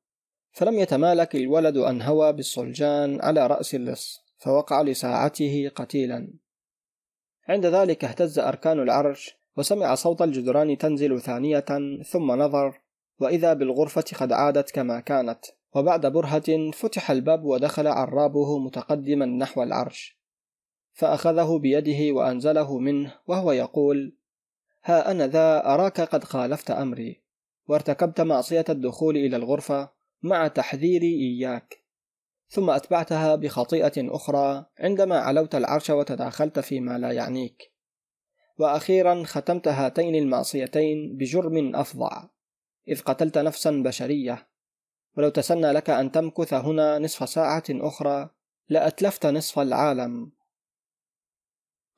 فلم 0.51 0.79
يتمالك 0.79 1.35
الولد 1.35 1.77
أن 1.77 2.01
هوى 2.01 2.33
بالصلجان 2.33 3.21
على 3.21 3.47
رأس 3.47 3.75
اللص 3.75 4.23
فوقع 4.37 4.81
لساعته 4.81 5.71
قتيلا. 5.75 6.42
عند 7.47 7.65
ذلك 7.65 8.05
اهتز 8.05 8.39
أركان 8.39 8.79
العرش 8.79 9.35
وسمع 9.57 9.95
صوت 9.95 10.21
الجدران 10.21 10.77
تنزل 10.77 11.21
ثانية 11.21 11.65
ثم 12.03 12.31
نظر 12.31 12.81
وإذا 13.19 13.53
بالغرفة 13.53 14.03
قد 14.19 14.31
عادت 14.31 14.71
كما 14.71 14.99
كانت. 14.99 15.39
وبعد 15.75 16.05
برهة 16.05 16.71
فتح 16.71 17.11
الباب 17.11 17.43
ودخل 17.43 17.87
عرابه 17.87 18.59
متقدما 18.59 19.25
نحو 19.25 19.63
العرش. 19.63 20.17
فأخذه 20.93 21.57
بيده 21.57 22.15
وأنزله 22.15 22.79
منه 22.79 23.15
وهو 23.27 23.51
يقول 23.51 24.17
ها 24.83 25.11
أنا 25.11 25.27
ذا 25.27 25.65
أراك 25.73 26.01
قد 26.01 26.23
خالفت 26.23 26.71
أمري. 26.71 27.21
وارتكبت 27.67 28.21
معصية 28.21 28.65
الدخول 28.69 29.17
إلى 29.17 29.35
الغرفة 29.35 29.89
مع 30.21 30.47
تحذيري 30.47 31.15
إياك. 31.15 31.82
ثم 32.53 32.69
أتبعتها 32.69 33.35
بخطيئة 33.35 34.15
أخرى 34.15 34.65
عندما 34.79 35.19
علوت 35.19 35.55
العرش 35.55 35.89
وتداخلت 35.89 36.59
فيما 36.59 36.97
لا 36.97 37.11
يعنيك. 37.11 37.73
وأخيرا 38.57 39.23
ختمت 39.23 39.67
هاتين 39.67 40.15
المعصيتين 40.15 41.17
بجرم 41.17 41.75
أفظع 41.75 42.29
إذ 42.87 43.01
قتلت 43.01 43.37
نفسا 43.37 43.71
بشرية. 43.71 44.47
ولو 45.17 45.29
تسنى 45.29 45.71
لك 45.71 45.89
أن 45.89 46.11
تمكث 46.11 46.53
هنا 46.53 46.99
نصف 46.99 47.29
ساعة 47.29 47.63
أخرى 47.69 48.29
لأتلفت 48.69 49.25
نصف 49.25 49.59
العالم. 49.59 50.31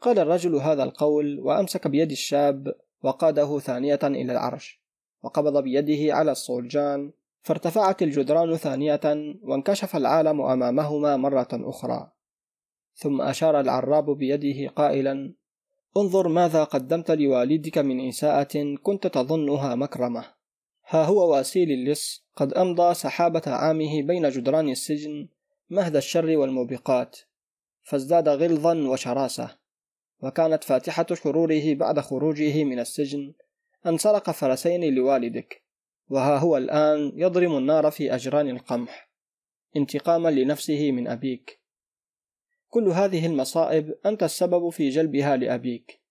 قال 0.01 0.19
الرجل 0.19 0.55
هذا 0.55 0.83
القول 0.83 1.39
وأمسك 1.39 1.87
بيد 1.87 2.11
الشاب 2.11 2.75
وقاده 3.03 3.59
ثانية 3.59 3.99
إلى 4.03 4.31
العرش 4.31 4.81
وقبض 5.23 5.63
بيده 5.63 6.15
على 6.15 6.31
الصولجان 6.31 7.11
فارتفعت 7.45 8.01
الجدران 8.01 8.55
ثانية 8.55 9.01
وانكشف 9.43 9.95
العالم 9.95 10.41
أمامهما 10.41 11.17
مرة 11.17 11.47
أخرى. 11.53 12.11
ثم 12.95 13.21
أشار 13.21 13.59
العراب 13.59 14.17
بيده 14.17 14.69
قائلا 14.69 15.33
انظر 15.97 16.27
ماذا 16.27 16.63
قدمت 16.63 17.11
لوالدك 17.11 17.77
من 17.77 18.07
إساءة 18.07 18.75
كنت 18.83 19.07
تظنها 19.07 19.75
مكرمة. 19.75 20.25
ها 20.87 21.03
هو 21.03 21.31
واسيل 21.31 21.71
اللص. 21.71 22.25
قد 22.35 22.53
أمضى 22.53 22.93
سحابة 22.93 23.43
عامه 23.47 24.01
بين 24.01 24.29
جدران 24.29 24.69
السجن 24.69 25.27
مهد 25.69 25.95
الشر 25.95 26.37
والموبقات 26.37 27.19
فازداد 27.83 28.29
غلظا 28.29 28.87
وشراسة. 28.87 29.57
وكانت 30.23 30.63
فاتحة 30.63 31.05
شروره 31.13 31.73
بعد 31.73 31.99
خروجه 31.99 32.63
من 32.63 32.79
السجن 32.79 33.33
أن 33.87 33.97
سرق 33.97 34.31
فرسين 34.31 34.95
لوالدك. 34.95 35.64
وها 36.09 36.37
هو 36.37 36.57
الآن 36.57 37.11
يضرم 37.15 37.57
النار 37.57 37.91
في 37.91 38.15
أجران 38.15 38.49
القمح 38.49 39.09
انتقاما 39.75 40.29
لنفسه 40.29 40.91
من 40.91 41.07
أبيك. 41.07 41.61
كل 42.69 42.87
هذه 42.87 43.25
المصائب 43.25 43.95
أنت 44.05 44.23
السبب 44.23 44.69
في 44.69 44.89
جلبها 44.89 45.37
لأبيك. 45.37 46.05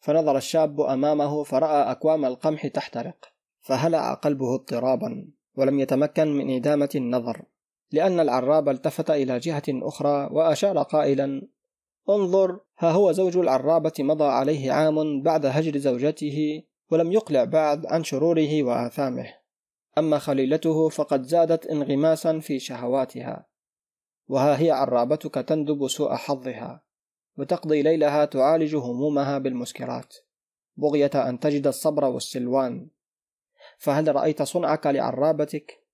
فنظر 0.00 0.36
الشاب 0.36 0.80
أمامه 0.80 1.42
فرأى 1.44 1.90
أكوام 1.90 2.24
القمح 2.24 2.66
تحترق 2.66 3.32
فهلع 3.60 4.14
قلبه 4.14 4.54
اضطرابا 4.54 5.28
ولم 5.56 5.80
يتمكن 5.80 6.28
من 6.28 6.56
إدامة 6.56 6.88
النظر 6.94 7.42
لأن 7.92 8.20
العراب 8.20 8.68
التفت 8.68 9.10
إلى 9.10 9.38
جهة 9.38 9.62
أخرى 9.68 10.28
وأشار 10.32 10.82
قائلا 10.82 11.48
انظر 12.08 12.60
ها 12.78 12.90
هو 12.90 13.12
زوج 13.12 13.36
العرابة 13.36 13.92
مضى 13.98 14.24
عليه 14.24 14.72
عام 14.72 15.22
بعد 15.22 15.46
هجر 15.46 15.78
زوجته 15.78 16.62
ولم 16.90 17.12
يقلع 17.12 17.44
بعد 17.44 17.86
عن 17.86 18.04
شروره 18.04 18.62
وآثامه. 18.62 19.34
أما 19.98 20.18
خليلته 20.18 20.88
فقد 20.88 21.22
زادت 21.22 21.66
انغماسا 21.66 22.38
في 22.38 22.58
شهواتها. 22.58 23.46
وها 24.28 24.60
هي 24.60 24.70
عرابتك 24.70 25.34
تندب 25.34 25.88
سوء 25.88 26.14
حظها 26.14 26.84
وتقضي 27.38 27.82
ليلها 27.82 28.24
تعالج 28.24 28.76
همومها 28.76 29.38
بالمسكرات 29.38 30.16
بغية 30.76 31.10
أن 31.14 31.40
تجد 31.40 31.66
الصبر 31.66 32.04
والسلوان. 32.04 32.88
فهل 33.78 34.14
رأيت 34.14 34.42
صنعك 34.42 34.86
لعرابتك؟ 34.86 35.84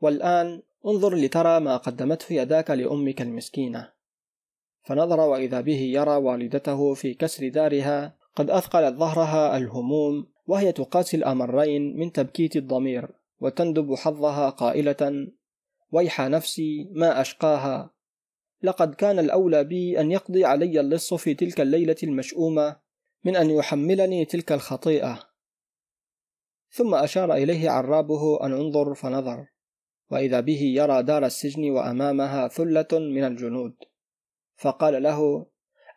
والآن 0.00 0.62
انظر 0.86 1.14
لترى 1.14 1.60
ما 1.60 1.76
قدمته 1.76 2.32
يداك 2.32 2.70
لأمك 2.70 3.22
المسكينة. 3.22 3.92
فنظر 4.82 5.20
وإذا 5.20 5.60
به 5.60 5.80
يرى 5.80 6.16
والدته 6.16 6.94
في 6.94 7.14
كسر 7.14 7.48
دارها 7.48 8.19
قد 8.36 8.50
أثقلت 8.50 8.94
ظهرها 8.94 9.56
الهموم 9.56 10.26
وهي 10.46 10.72
تقاسي 10.72 11.16
الأمرين 11.16 11.96
من 11.96 12.12
تبكيت 12.12 12.56
الضمير 12.56 13.08
وتندب 13.40 13.94
حظها 13.94 14.50
قائلة 14.50 15.28
ويح 15.92 16.20
نفسي 16.20 16.88
ما 16.92 17.20
أشقاها. 17.20 17.90
لقد 18.62 18.94
كان 18.94 19.18
الأولى 19.18 19.64
بي 19.64 20.00
أن 20.00 20.10
يقضي 20.10 20.44
علي 20.44 20.80
اللص 20.80 21.14
في 21.14 21.34
تلك 21.34 21.60
الليلة 21.60 21.96
المشؤومة 22.02 22.76
من 23.24 23.36
أن 23.36 23.50
يحملني 23.50 24.24
تلك 24.24 24.52
الخطيئة. 24.52 25.30
ثم 26.70 26.94
أشار 26.94 27.34
إليه 27.34 27.70
عرابه 27.70 28.46
أن 28.46 28.52
انظر 28.52 28.94
فنظر 28.94 29.46
وإذا 30.10 30.40
به 30.40 30.62
يرى 30.62 31.02
دار 31.02 31.26
السجن 31.26 31.70
وأمامها 31.70 32.48
ثلة 32.48 32.88
من 32.92 33.24
الجنود. 33.24 33.74
فقال 34.56 35.02
له 35.02 35.46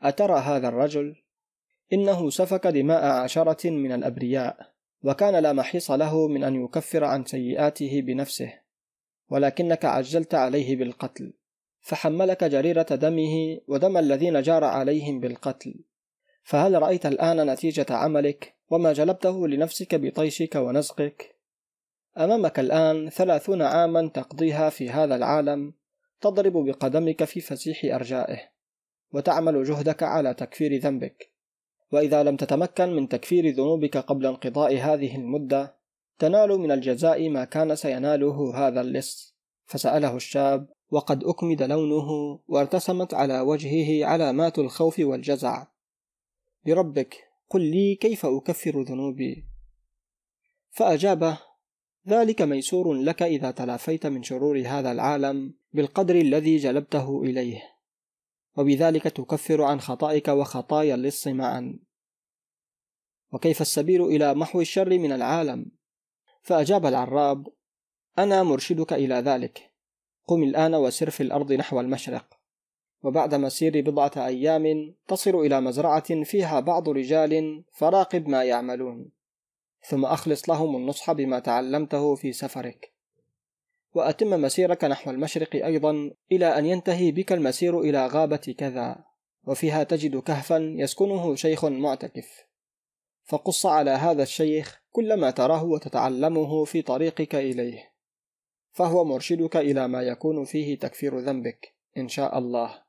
أترى 0.01 0.39
هذا 0.39 0.67
الرجل؟ 0.67 1.22
إنه 1.93 2.29
سفك 2.29 2.67
دماء 2.67 3.05
عشرة 3.05 3.69
من 3.69 3.91
الأبرياء 3.91 4.73
وكان 5.03 5.35
لا 5.35 5.53
محيص 5.53 5.91
له 5.91 6.27
من 6.27 6.43
أن 6.43 6.63
يكفر 6.63 7.03
عن 7.03 7.25
سيئاته 7.25 8.01
بنفسه 8.01 8.53
ولكنك 9.29 9.85
عجلت 9.85 10.35
عليه 10.35 10.75
بالقتل 10.75 11.33
فحملك 11.81 12.43
جريرة 12.43 12.81
دمه 12.91 13.59
ودم 13.67 13.97
الذين 13.97 14.41
جار 14.41 14.63
عليهم 14.63 15.19
بالقتل 15.19 15.75
فهل 16.43 16.81
رأيت 16.81 17.05
الآن 17.05 17.49
نتيجة 17.49 17.85
عملك 17.89 18.55
وما 18.69 18.93
جلبته 18.93 19.47
لنفسك 19.47 19.95
بطيشك 19.95 20.55
ونزقك؟ 20.55 21.35
أمامك 22.17 22.59
الآن 22.59 23.09
ثلاثون 23.09 23.61
عاما 23.61 24.09
تقضيها 24.09 24.69
في 24.69 24.89
هذا 24.89 25.15
العالم 25.15 25.73
تضرب 26.21 26.65
بقدمك 26.65 27.23
في 27.23 27.41
فسيح 27.41 27.95
أرجائه 27.95 28.39
وتعمل 29.11 29.63
جهدك 29.63 30.03
على 30.03 30.33
تكفير 30.33 30.77
ذنبك 30.77 31.32
وإذا 31.93 32.23
لم 32.23 32.35
تتمكن 32.35 32.95
من 32.95 33.09
تكفير 33.09 33.49
ذنوبك 33.49 33.97
قبل 33.97 34.25
انقضاء 34.25 34.77
هذه 34.77 35.15
المدة 35.15 35.75
تنال 36.19 36.49
من 36.49 36.71
الجزاء 36.71 37.29
ما 37.29 37.45
كان 37.45 37.75
سيناله 37.75 38.67
هذا 38.67 38.81
اللص. 38.81 39.35
فسأله 39.65 40.15
الشاب 40.15 40.69
وقد 40.89 41.23
أكمد 41.23 41.63
لونه 41.63 42.39
وارتسمت 42.47 43.13
على 43.13 43.39
وجهه 43.39 44.05
علامات 44.05 44.59
الخوف 44.59 44.99
والجزع. 44.99 45.67
بربك 46.65 47.15
قل 47.49 47.61
لي 47.61 47.95
كيف 47.95 48.25
أكفر 48.25 48.81
ذنوبي؟ 48.81 49.45
فأجابه 50.71 51.37
ذلك 52.07 52.41
ميسور 52.41 52.93
لك 52.93 53.23
إذا 53.23 53.51
تلافيت 53.51 54.05
من 54.05 54.23
شرور 54.23 54.63
هذا 54.67 54.91
العالم 54.91 55.53
بالقدر 55.73 56.15
الذي 56.15 56.57
جلبته 56.57 57.23
إليه. 57.23 57.72
وبذلك 58.57 59.03
تكفر 59.03 59.61
عن 59.61 59.81
خطائك 59.81 60.27
وخطايا 60.27 60.95
اللص 60.95 61.27
معا. 61.27 61.79
وكيف 63.31 63.61
السبيل 63.61 64.01
إلى 64.01 64.33
محو 64.33 64.61
الشر 64.61 64.89
من 64.89 65.11
العالم؟ 65.11 65.71
فأجاب 66.41 66.85
العراب 66.85 67.47
أنا 68.17 68.43
مرشدك 68.43 68.93
إلى 68.93 69.15
ذلك. 69.15 69.71
قم 70.27 70.43
الآن 70.43 70.75
وسر 70.75 71.09
في 71.09 71.23
الأرض 71.23 71.53
نحو 71.53 71.79
المشرق. 71.79 72.25
وبعد 73.03 73.35
مسير 73.35 73.81
بضعة 73.81 74.11
أيام 74.17 74.95
تصل 75.07 75.35
إلى 75.35 75.61
مزرعة 75.61 76.23
فيها 76.23 76.59
بعض 76.59 76.89
رجال 76.89 77.63
فراقب 77.71 78.27
ما 78.27 78.43
يعملون. 78.43 79.11
ثم 79.89 80.05
أخلص 80.05 80.49
لهم 80.49 80.75
النصح 80.75 81.11
بما 81.11 81.39
تعلمته 81.39 82.15
في 82.15 82.33
سفرك. 82.33 82.92
وأتم 83.93 84.41
مسيرك 84.41 84.83
نحو 84.83 85.11
المشرق 85.11 85.55
أيضا 85.55 86.11
إلى 86.31 86.57
أن 86.57 86.65
ينتهي 86.65 87.11
بك 87.11 87.33
المسير 87.33 87.79
إلى 87.79 88.07
غابة 88.07 88.55
كذا 88.57 89.05
وفيها 89.43 89.83
تجد 89.83 90.17
كهفا 90.17 90.57
يسكنه 90.77 91.35
شيخ 91.35 91.65
معتكف. 91.65 92.47
فقص 93.23 93.65
على 93.65 93.91
هذا 93.91 94.23
الشيخ 94.23 94.81
كل 94.91 95.13
ما 95.13 95.31
تراه 95.31 95.63
وتتعلمه 95.63 96.65
في 96.65 96.81
طريقك 96.81 97.35
إليه. 97.35 97.93
فهو 98.71 99.03
مرشدك 99.03 99.57
إلى 99.57 99.87
ما 99.87 100.01
يكون 100.01 100.45
فيه 100.45 100.79
تكفير 100.79 101.19
ذنبك 101.19 101.75
إن 101.97 102.07
شاء 102.07 102.37
الله. 102.37 102.83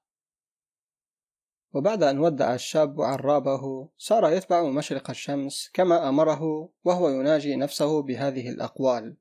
وبعد 1.73 2.03
أن 2.03 2.19
ودع 2.19 2.55
الشاب 2.55 3.01
عرابه 3.01 3.89
صار 3.99 4.33
يتبع 4.33 4.63
مشرق 4.63 5.11
الشمس 5.11 5.71
كما 5.75 6.09
أمره 6.09 6.69
وهو 6.85 7.09
يناجي 7.09 7.57
نفسه 7.57 8.03
بهذه 8.03 8.49
الأقوال. 8.49 9.17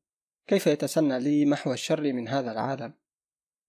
كيف 0.48 0.68
يتسنى 0.68 1.20
لي 1.20 1.46
محو 1.46 1.74
الشر 1.74 2.14
من 2.14 2.28
هذا 2.28 2.52
العالم؟ 2.52 2.94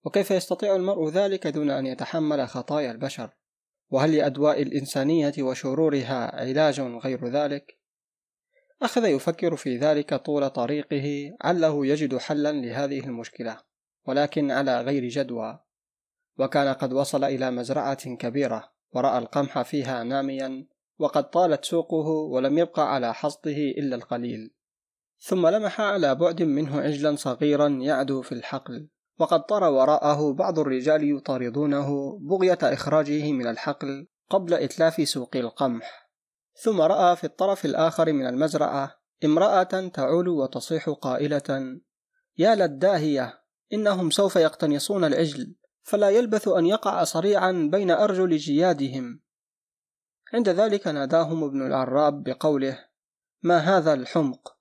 وكيف 0.05 0.31
يستطيع 0.31 0.77
المرء 0.77 1.09
ذلك 1.09 1.47
دون 1.47 1.71
أن 1.71 1.87
يتحمل 1.87 2.49
خطايا 2.49 2.91
البشر؟ 2.91 3.31
وهل 3.91 4.17
لأدواء 4.17 4.63
الإنسانية 4.63 5.33
وشرورها 5.41 6.41
علاج 6.41 6.81
غير 6.81 7.29
ذلك؟ 7.29 7.79
أخذ 8.83 9.05
يفكر 9.05 9.57
في 9.57 9.77
ذلك 9.77 10.15
طول 10.15 10.51
طريقه 10.51 11.37
عله 11.43 11.87
يجد 11.87 12.17
حلا 12.17 12.53
لهذه 12.53 13.01
المشكلة 13.01 13.59
ولكن 14.07 14.51
على 14.51 14.81
غير 14.81 15.09
جدوى. 15.09 15.61
وكان 16.39 16.75
قد 16.75 16.93
وصل 16.93 17.25
إلى 17.25 17.51
مزرعة 17.51 18.15
كبيرة 18.15 18.73
ورأى 18.93 19.19
القمح 19.19 19.63
فيها 19.63 20.05
ناميا 20.05 20.67
وقد 20.99 21.31
طالت 21.31 21.65
سوقه 21.65 22.09
ولم 22.09 22.59
يبقى 22.59 22.95
على 22.95 23.15
حصده 23.15 23.57
إلا 23.57 23.97
القليل. 23.97 24.55
ثم 25.20 25.46
لمح 25.46 25.81
على 25.81 26.14
بعد 26.14 26.42
منه 26.42 26.81
عجلا 26.81 27.16
صغيرا 27.16 27.68
يعدو 27.68 28.22
في 28.22 28.33
الحقل 28.33 28.88
وقد 29.18 29.46
طار 29.46 29.64
وراءه 29.64 30.33
بعض 30.33 30.59
الرجال 30.59 31.16
يطاردونه 31.16 32.18
بغية 32.18 32.59
إخراجه 32.62 33.33
من 33.33 33.46
الحقل 33.46 34.07
قبل 34.31 34.55
إتلاف 34.55 35.09
سوق 35.09 35.37
القمح. 35.37 36.11
ثم 36.62 36.81
رأى 36.81 37.16
في 37.16 37.24
الطرف 37.24 37.64
الآخر 37.64 38.12
من 38.12 38.27
المزرعة 38.27 38.94
امرأة 39.24 39.88
تعول 39.88 40.29
وتصيح 40.29 40.88
قائلة 40.88 41.81
يا 42.38 42.55
للداهية 42.55 43.40
إنهم 43.72 44.11
سوف 44.11 44.37
يقتنصون 44.37 45.05
العجل 45.05 45.55
فلا 45.83 46.11
يلبث 46.11 46.48
أن 46.48 46.66
يقع 46.66 47.05
صريعا 47.05 47.68
بين 47.72 47.90
أرجل 47.90 48.37
جيادهم. 48.37 49.20
عند 50.33 50.48
ذلك 50.48 50.87
ناداهم 50.87 51.44
ابن 51.44 51.66
العراب 51.66 52.22
بقوله 52.22 52.79
ما 53.42 53.59
هذا 53.59 53.94
الحمق؟ 53.94 54.54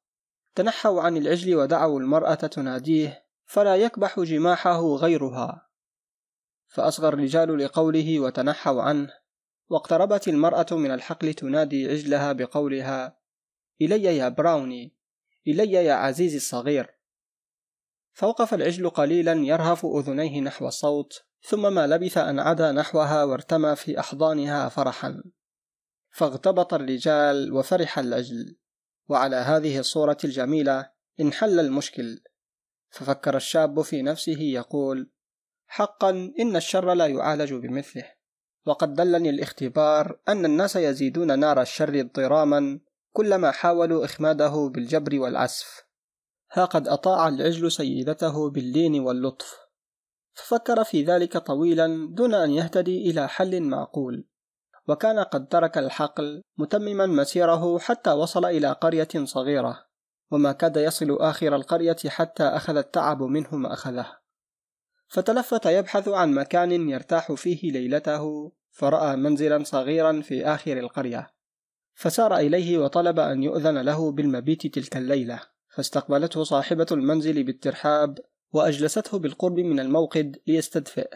تنحوا 0.55 1.01
عن 1.01 1.17
العجل 1.17 1.55
ودعوا 1.55 1.99
المرأة 1.99 2.33
تناديه 2.33 3.25
فلا 3.45 3.75
يكبح 3.75 4.19
جماحه 4.19 4.95
غيرها. 4.95 5.69
فأصغى 6.67 7.07
الرجال 7.07 7.57
لقوله 7.57 8.19
وتنحوا 8.19 8.81
عنه 8.81 9.13
واقتربت 9.69 10.27
المرأة 10.27 10.65
من 10.71 10.91
الحقل 10.91 11.33
تنادي 11.33 11.89
عجلها 11.89 12.31
بقولها 12.31 13.17
إلي 13.81 14.03
يا 14.03 14.29
براوني 14.29 14.95
إلي 15.47 15.73
يا 15.73 15.93
عزيزي 15.93 16.37
الصغير. 16.37 16.97
فوقف 18.13 18.53
العجل 18.53 18.89
قليلا 18.89 19.33
يرهف 19.33 19.85
أذنيه 19.85 20.41
نحو 20.41 20.67
الصوت 20.67 21.23
ثم 21.41 21.73
ما 21.73 21.87
لبث 21.87 22.17
أن 22.17 22.39
عدا 22.39 22.71
نحوها 22.71 23.23
وارتمى 23.23 23.75
في 23.75 23.99
أحضانها 23.99 24.69
فرحا. 24.69 25.23
فاغتبط 26.11 26.73
الرجال 26.73 27.53
وفرح 27.53 27.99
العجل. 27.99 28.62
وعلى 29.09 29.35
هذه 29.35 29.79
الصورة 29.79 30.17
الجميلة 30.23 30.89
انحل 31.19 31.59
المشكل. 31.59 32.21
ففكر 32.89 33.37
الشاب 33.37 33.81
في 33.81 34.01
نفسه 34.01 34.41
يقول 34.41 35.11
حقا 35.67 36.09
إن 36.39 36.55
الشر 36.55 36.93
لا 36.93 37.07
يعالج 37.07 37.53
بمثله. 37.53 38.11
وقد 38.65 38.93
دلني 38.93 39.29
الاختبار 39.29 40.19
أن 40.27 40.45
الناس 40.45 40.75
يزيدون 40.75 41.39
نار 41.39 41.61
الشر 41.61 41.99
اضطراما 41.99 42.79
كلما 43.11 43.51
حاولوا 43.51 44.05
إخماده 44.05 44.69
بالجبر 44.73 45.19
والعسف 45.19 45.83
ها 46.51 46.65
قد 46.65 46.87
أطاع 46.87 47.27
العجل 47.27 47.71
سيدته 47.71 48.49
باللين 48.49 48.99
واللطف. 48.99 49.57
ففكر 50.33 50.83
في 50.83 51.03
ذلك 51.03 51.37
طويلا 51.37 52.07
دون 52.11 52.33
أن 52.33 52.51
يهتدي 52.51 53.09
إلى 53.09 53.27
حل 53.27 53.61
معقول. 53.61 54.27
وكان 54.87 55.19
قد 55.19 55.47
ترك 55.47 55.77
الحقل 55.77 56.43
متمما 56.57 57.05
مسيره 57.05 57.79
حتى 57.79 58.11
وصل 58.11 58.45
إلى 58.45 58.71
قرية 58.71 59.07
صغيرة 59.23 59.85
وما 60.31 60.51
كاد 60.51 60.77
يصل 60.77 61.17
آخر 61.19 61.55
القرية 61.55 61.97
حتى 62.07 62.43
أخذ 62.43 62.77
التعب 62.77 63.23
منه 63.23 63.55
ما 63.55 63.73
أخذه. 63.73 64.05
فتلفت 65.07 65.65
يبحث 65.65 66.07
عن 66.07 66.33
مكان 66.33 66.89
يرتاح 66.89 67.31
فيه 67.31 67.71
ليلته 67.71 68.51
فرأى 68.71 69.15
منزلا 69.15 69.63
صغيرا 69.63 70.21
في 70.21 70.45
آخر 70.45 70.77
القرية. 70.77 71.33
فسار 71.93 72.37
إليه 72.37 72.77
وطلب 72.77 73.19
أن 73.19 73.43
يؤذن 73.43 73.77
له 73.77 74.11
بالمبيت 74.11 74.67
تلك 74.67 74.97
الليلة 74.97 75.41
فاستقبلته 75.69 76.43
صاحبة 76.43 76.87
المنزل 76.91 77.43
بالترحاب 77.43 78.19
وأجلسته 78.51 79.19
بالقرب 79.19 79.59
من 79.59 79.79
الموقد 79.79 80.39
ليستدفئ. 80.47 81.09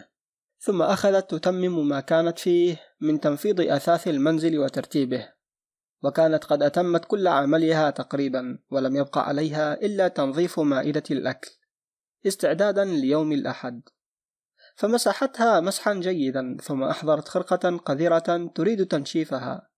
ثم 0.60 0.82
أخذت 0.82 1.36
تتمم 1.36 1.88
ما 1.88 2.00
كانت 2.00 2.39
فيه 2.39 2.82
من 3.02 3.20
تنفيض 3.20 3.62
أثاث 3.62 4.08
المنزل 4.08 4.60
وترتيبه 4.60 5.30
وكانت 6.04 6.43
قد 6.43 6.63
أتمت 6.63 7.06
كل 7.06 7.28
عملها 7.28 7.89
تقريبا 7.89 8.60
ولم 8.72 8.96
يبق 8.96 9.17
عليها 9.17 9.74
إلا 9.74 10.08
تنظيف 10.08 10.60
مائدة 10.60 11.04
الأكل 11.12 11.52
استعدادا 12.28 12.86
ليوم 12.86 13.32
الأحد. 13.32 13.82
فمسحتها 14.76 15.60
مسحا 15.60 15.93
جيدا 15.93 16.58
ثم 16.63 16.84
أحضرت 16.84 17.28
خرقة 17.28 17.78
قذرة 17.78 18.52
تريد 18.56 18.88
تنشيفها 18.88 19.70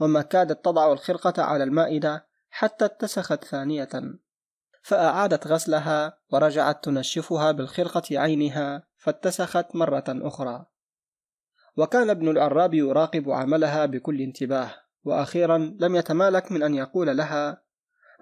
وما 0.00 0.22
كادت 0.22 0.64
تضع 0.64 0.92
الخرقة 0.92 1.42
على 1.42 1.64
المائدة 1.64 2.26
حتى 2.50 2.84
اتسخت 2.84 3.44
ثانية. 3.44 3.88
فأعادت 4.82 5.46
غسلها 5.46 6.18
ورجعت 6.30 6.84
تنشفها 6.84 7.52
بالخرقة 7.52 8.18
عينها 8.18 8.91
فاتسخت 9.02 9.76
مرة 9.76 10.04
أخرى. 10.08 10.66
وكان 11.76 12.10
ابن 12.10 12.28
العراب 12.28 12.74
يراقب 12.74 13.30
عملها 13.30 13.86
بكل 13.86 14.20
انتباه 14.20 14.74
وأخيرا 15.04 15.58
لم 15.80 15.96
يتمالك 15.96 16.52
من 16.52 16.62
أن 16.62 16.74
يقول 16.74 17.16
لها 17.16 17.62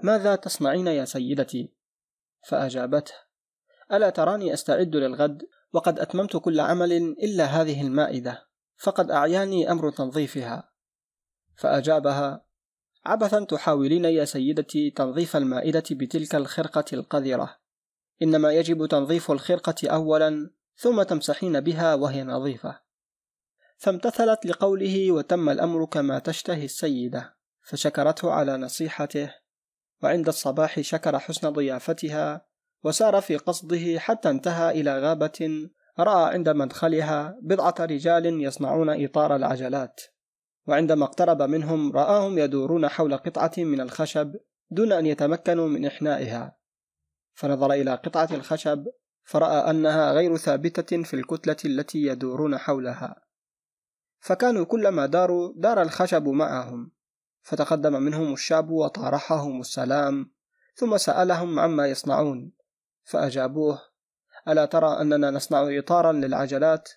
ماذا 0.03 0.37
تصنعين 0.37 0.87
يا 0.87 1.05
سيدتي؟ 1.05 1.73
فأجابته 2.49 3.13
ألا 3.93 4.11
تراني 4.11 4.55
أستعد 4.55 4.97
للغد 4.97 5.43
وقد 5.73 5.99
أتممت 5.99 6.37
كل 6.37 6.61
عمل 6.61 6.93
إلا 6.93 7.45
هذه 7.45 7.83
المائدة 7.83 8.47
فقد 8.77 9.11
أعياني 9.11 9.71
أمر 9.71 9.91
تنظيفها. 9.91 10.71
فأجابها 11.57 12.45
عبثا 13.07 13.45
تحاولين 13.45 14.05
يا 14.05 14.25
سيدتي 14.25 14.91
تنظيف 14.91 15.37
المائدة 15.37 15.85
بتلك 15.91 16.35
الخرقة 16.35 16.85
القذرة 16.93 17.57
إنما 18.23 18.53
يجب 18.53 18.87
تنظيف 18.87 19.31
الخرقة 19.31 19.89
أولا 19.89 20.51
ثم 20.81 21.03
تمسحين 21.03 21.61
بها 21.61 21.95
وهي 21.95 22.25
نظيفة. 22.25 22.81
فامتثلت 23.77 24.47
لقوله 24.47 25.13
وتم 25.13 25.49
الأمر 25.49 25.85
كما 25.85 26.19
تشتهي 26.19 26.65
السيدة 26.65 27.37
فشكرته 27.63 28.33
على 28.33 28.57
نصيحته 28.57 29.35
وعند 30.03 30.29
الصباح 30.29 30.81
شكر 30.81 31.19
حسن 31.19 31.51
ضيافتها 31.51 32.47
وسار 32.85 33.21
في 33.21 33.37
قصده 33.37 33.99
حتى 33.99 34.31
انتهى 34.31 34.81
إلى 34.81 34.99
غابة 34.99 35.69
رأى 35.99 36.35
عند 36.35 36.49
مدخلها 36.49 37.39
بضعة 37.43 37.75
رجال 37.81 38.27
يصنعون 38.45 39.05
إطار 39.05 39.37
العجلات 39.37 40.01
وعندما 40.67 41.05
اقترب 41.05 41.43
منهم 41.43 41.93
رآهم 41.93 42.39
يدورون 42.39 42.89
حول 42.89 43.17
قطعة 43.17 43.53
من 43.59 43.81
الخشب 43.81 44.37
دون 44.71 44.93
أن 44.93 45.07
يتمكنوا 45.07 45.69
من 45.69 45.87
إحنائها. 45.87 46.57
فنظر 47.35 47.73
إلى 47.73 47.95
قطعة 47.95 48.29
الخشب 48.33 48.87
فرأى 49.31 49.71
أنها 49.71 50.13
غير 50.13 50.37
ثابتة 50.37 51.03
في 51.03 51.15
الكتلة 51.15 51.57
التي 51.65 51.99
يدورون 52.03 52.59
حولها. 52.59 53.23
فكانوا 54.21 54.65
كلما 54.65 55.07
داروا 55.07 55.53
دار 55.57 55.83
الخشب 55.83 56.29
معهم. 56.29 56.91
فتقدم 57.43 58.03
منهم 58.03 58.33
الشاب 58.33 58.71
وطارحهم 58.71 59.61
السلام 59.61 60.31
ثم 60.75 60.97
سألهم 60.97 61.59
عما 61.59 61.87
يصنعون. 61.87 62.53
فأجابوه 63.05 63.83
ألا 64.49 64.65
ترى 64.65 65.01
أننا 65.01 65.31
نصنع 65.31 65.79
إطارا 65.79 66.13
للعجلات؟ 66.13 66.89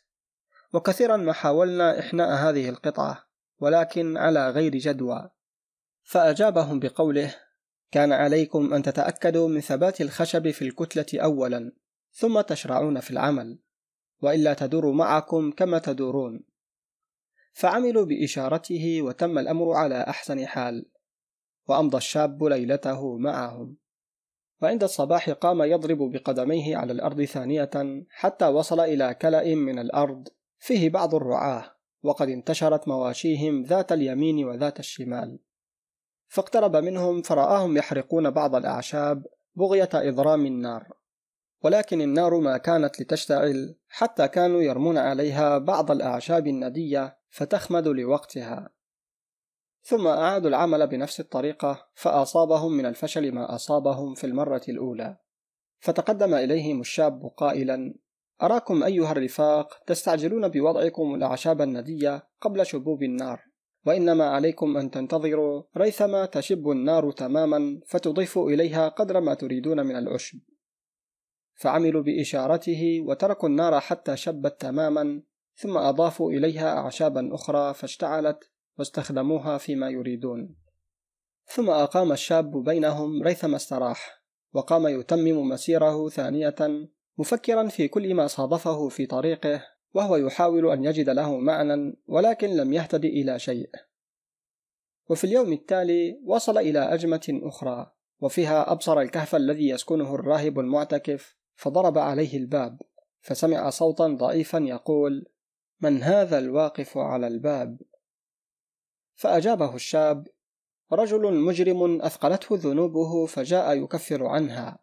وكثيرا 0.74 1.18
ما 1.18 1.34
حاولنا 1.34 2.00
إحناء 2.00 2.30
هذه 2.34 2.70
القطعة 2.70 3.24
ولكن 3.60 4.18
على 4.18 4.50
غير 4.50 4.72
جدوى. 4.78 5.30
فأجابهم 6.04 6.80
بقوله 6.80 7.36
كان 7.92 8.12
عليكم 8.12 8.74
أن 8.74 8.84
تتأكدوا 8.84 9.48
من 9.48 9.62
ثبات 9.62 10.02
الخشب 10.02 10.52
في 10.52 10.62
الكتلة 10.62 11.22
أولا. 11.24 11.83
ثم 12.14 12.42
تشرعون 12.42 13.00
في 13.00 13.12
العمل 13.12 13.60
وإلا 14.22 14.54
تدور 14.54 14.92
معكم 14.92 15.52
كما 15.52 15.80
تدورون. 15.80 16.44
فعملوا 17.54 18.06
بإشارته 18.06 19.02
وتم 19.02 19.38
الأمر 19.38 19.72
على 19.72 20.02
أحسن 20.02 20.46
حال 20.46 20.86
وأمضى 21.68 21.98
الشاب 21.98 22.44
ليلته 22.44 23.18
معهم. 23.18 23.78
وعند 24.62 24.84
الصباح 24.84 25.30
قام 25.30 25.62
يضرب 25.62 26.12
بقدميه 26.12 26.78
على 26.78 26.94
الأرض 26.94 27.24
ثانية 27.24 27.72
حتى 28.10 28.48
وصل 28.48 28.80
إلى 28.80 29.14
كلأ 29.14 29.56
من 29.56 29.80
الأرض 29.80 30.28
فيه 30.58 30.90
بعض 30.90 31.16
الرعاة 31.16 31.76
وقد 32.04 32.30
انتشرت 32.30 32.88
مواشيهم 32.88 33.64
ذات 33.64 33.92
اليمين 33.92 34.46
وذات 34.46 34.80
الشمال. 34.80 35.40
فاقترب 36.28 36.76
منهم 36.76 37.22
فرآهم 37.22 37.78
يحرقون 37.78 38.30
بعض 38.30 38.56
الأعشاب 38.56 39.26
بغية 39.56 39.90
إضرام 39.94 40.46
النار. 40.46 41.03
ولكن 41.64 42.02
النار 42.02 42.40
ما 42.40 42.58
كانت 42.58 43.02
لتشتعل 43.02 43.76
حتى 43.88 44.28
كانوا 44.28 44.62
يرمون 44.62 44.98
عليها 44.98 45.58
بعض 45.58 45.92
الأعشاب 45.92 46.48
الندية 46.48 47.18
فتخمد 47.30 47.88
لوقتها. 47.88 48.70
ثم 49.84 50.08
أعادوا 50.08 50.50
العمل 50.50 50.88
بنفس 50.88 51.20
الطريقة 51.20 51.88
فأصابهم 51.96 52.72
من 52.72 52.86
الفشل 52.86 53.32
ما 53.32 53.56
أصابهم 53.56 54.14
في 54.14 54.24
المرة 54.24 54.62
الأولى. 54.70 55.18
فتقدم 55.80 56.34
إليهم 56.34 56.82
الشاب 56.82 57.32
قائلا 57.38 57.94
أراكم 58.42 58.84
أيها 58.84 59.12
الرفاق 59.12 59.84
تستعجلون 59.88 60.48
بوضعكم 60.48 61.16
الأعشاب 61.16 61.62
الندية 61.62 62.28
قبل 62.42 62.66
شبوب 62.66 63.04
النار 63.04 63.42
وإنما 63.86 64.30
عليكم 64.30 64.78
أن 64.78 64.92
تنتظروا 64.92 65.64
ريثما 65.78 66.26
تشب 66.26 66.70
النار 66.70 67.12
تماما 67.12 67.80
فتضيفوا 67.88 68.50
إليها 68.50 68.90
قدر 68.90 69.22
ما 69.22 69.34
تريدون 69.34 69.86
من 69.86 69.96
العشب. 69.96 70.40
فعملوا 71.56 72.04
بإشارته 72.04 73.04
وتركوا 73.06 73.50
النار 73.50 73.80
حتى 73.80 74.18
شبت 74.18 74.62
تماما 74.62 75.22
ثم 75.56 75.78
أضافوا 75.78 76.32
إليها 76.32 76.78
أعشابا 76.78 77.36
أخرى 77.36 77.74
فاشتعلت 77.74 78.50
واستخدموها 78.78 79.58
فيما 79.58 79.90
يريدون. 79.90 80.56
ثم 81.46 81.70
أقام 81.70 82.12
الشاب 82.12 82.64
بينهم 82.64 83.24
ريثما 83.24 83.56
استراح 83.56 84.24
وقام 84.54 84.88
يتمم 84.88 85.50
مسيره 85.50 86.10
ثانية 86.10 86.56
مفكرا 87.18 87.68
في 87.68 87.88
كل 87.88 88.14
ما 88.14 88.28
صادفه 88.28 88.90
في 88.90 89.06
طريقه 89.06 89.66
وهو 89.94 90.16
يحاول 90.16 90.72
أن 90.72 90.84
يجد 90.84 91.10
له 91.10 91.38
معنى 91.38 91.98
ولكن 92.08 92.50
لم 92.50 92.74
يهتد 92.74 93.06
إلى 93.06 93.40
شيء. 93.40 93.70
وفي 95.10 95.24
اليوم 95.24 95.54
التالي 95.54 96.20
وصل 96.26 96.58
إلى 96.58 96.80
أجمة 96.80 97.40
أخرى 97.44 97.92
وفيها 98.20 98.72
أبصر 98.72 99.00
الكهف 99.00 99.36
الذي 99.36 99.70
يسكنه 99.70 100.16
الراهب 100.16 100.60
المعتكف 100.60 101.38
فضرب 101.56 101.98
عليه 101.98 102.38
الباب 102.38 102.82
فسمع 103.22 103.70
صوتا 103.70 104.08
ضعيفا 104.08 104.58
يقول 104.58 105.26
من 105.82 106.04
هذا 106.04 106.40
الواقف 106.40 106.98
على 106.98 107.28
الباب؟ 107.28 107.82
فأجابه 109.16 109.76
الشاب 109.76 110.28
رجل 110.92 111.34
مجرم 111.34 112.02
أثقلته 112.02 112.56
ذنوبه 112.56 113.26
فجاء 113.26 113.84
يكفر 113.84 114.26
عنها. 114.26 114.80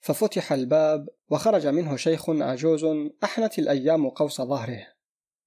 ففتح 0.00 0.52
الباب 0.52 1.08
وخرج 1.28 1.66
منه 1.66 1.96
شيخ 1.96 2.30
عجوز 2.30 2.86
أحنت 3.24 3.58
الأيام 3.58 4.08
قوس 4.08 4.40
ظهره 4.40 4.86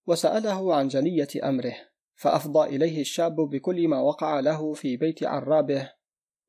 وسأله 0.08 0.76
عن 0.76 0.88
جلية 0.88 1.28
أمره 1.44 1.76
فأفضى 2.16 2.76
إليه 2.76 3.02
الشاب 3.02 3.36
بكل 3.36 3.88
ما 3.88 4.00
وقع 4.00 4.40
له 4.40 4.74
في 4.74 4.98
بيت 4.98 5.24
عرابه 5.24 5.92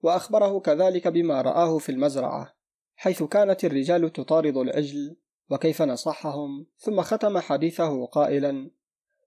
وأخبره 0.02 0.60
كذلك 0.60 1.08
بما 1.08 1.42
رآه 1.42 1.78
في 1.78 1.92
المزرعة. 1.92 2.53
حيث 2.96 3.22
كانت 3.22 3.64
الرجال 3.64 4.12
تطارد 4.12 4.56
العجل 4.56 5.16
وكيف 5.50 5.82
نصحهم 5.82 6.66
ثم 6.78 7.00
ختم 7.00 7.38
حديثه 7.38 8.06
قائلا 8.06 8.70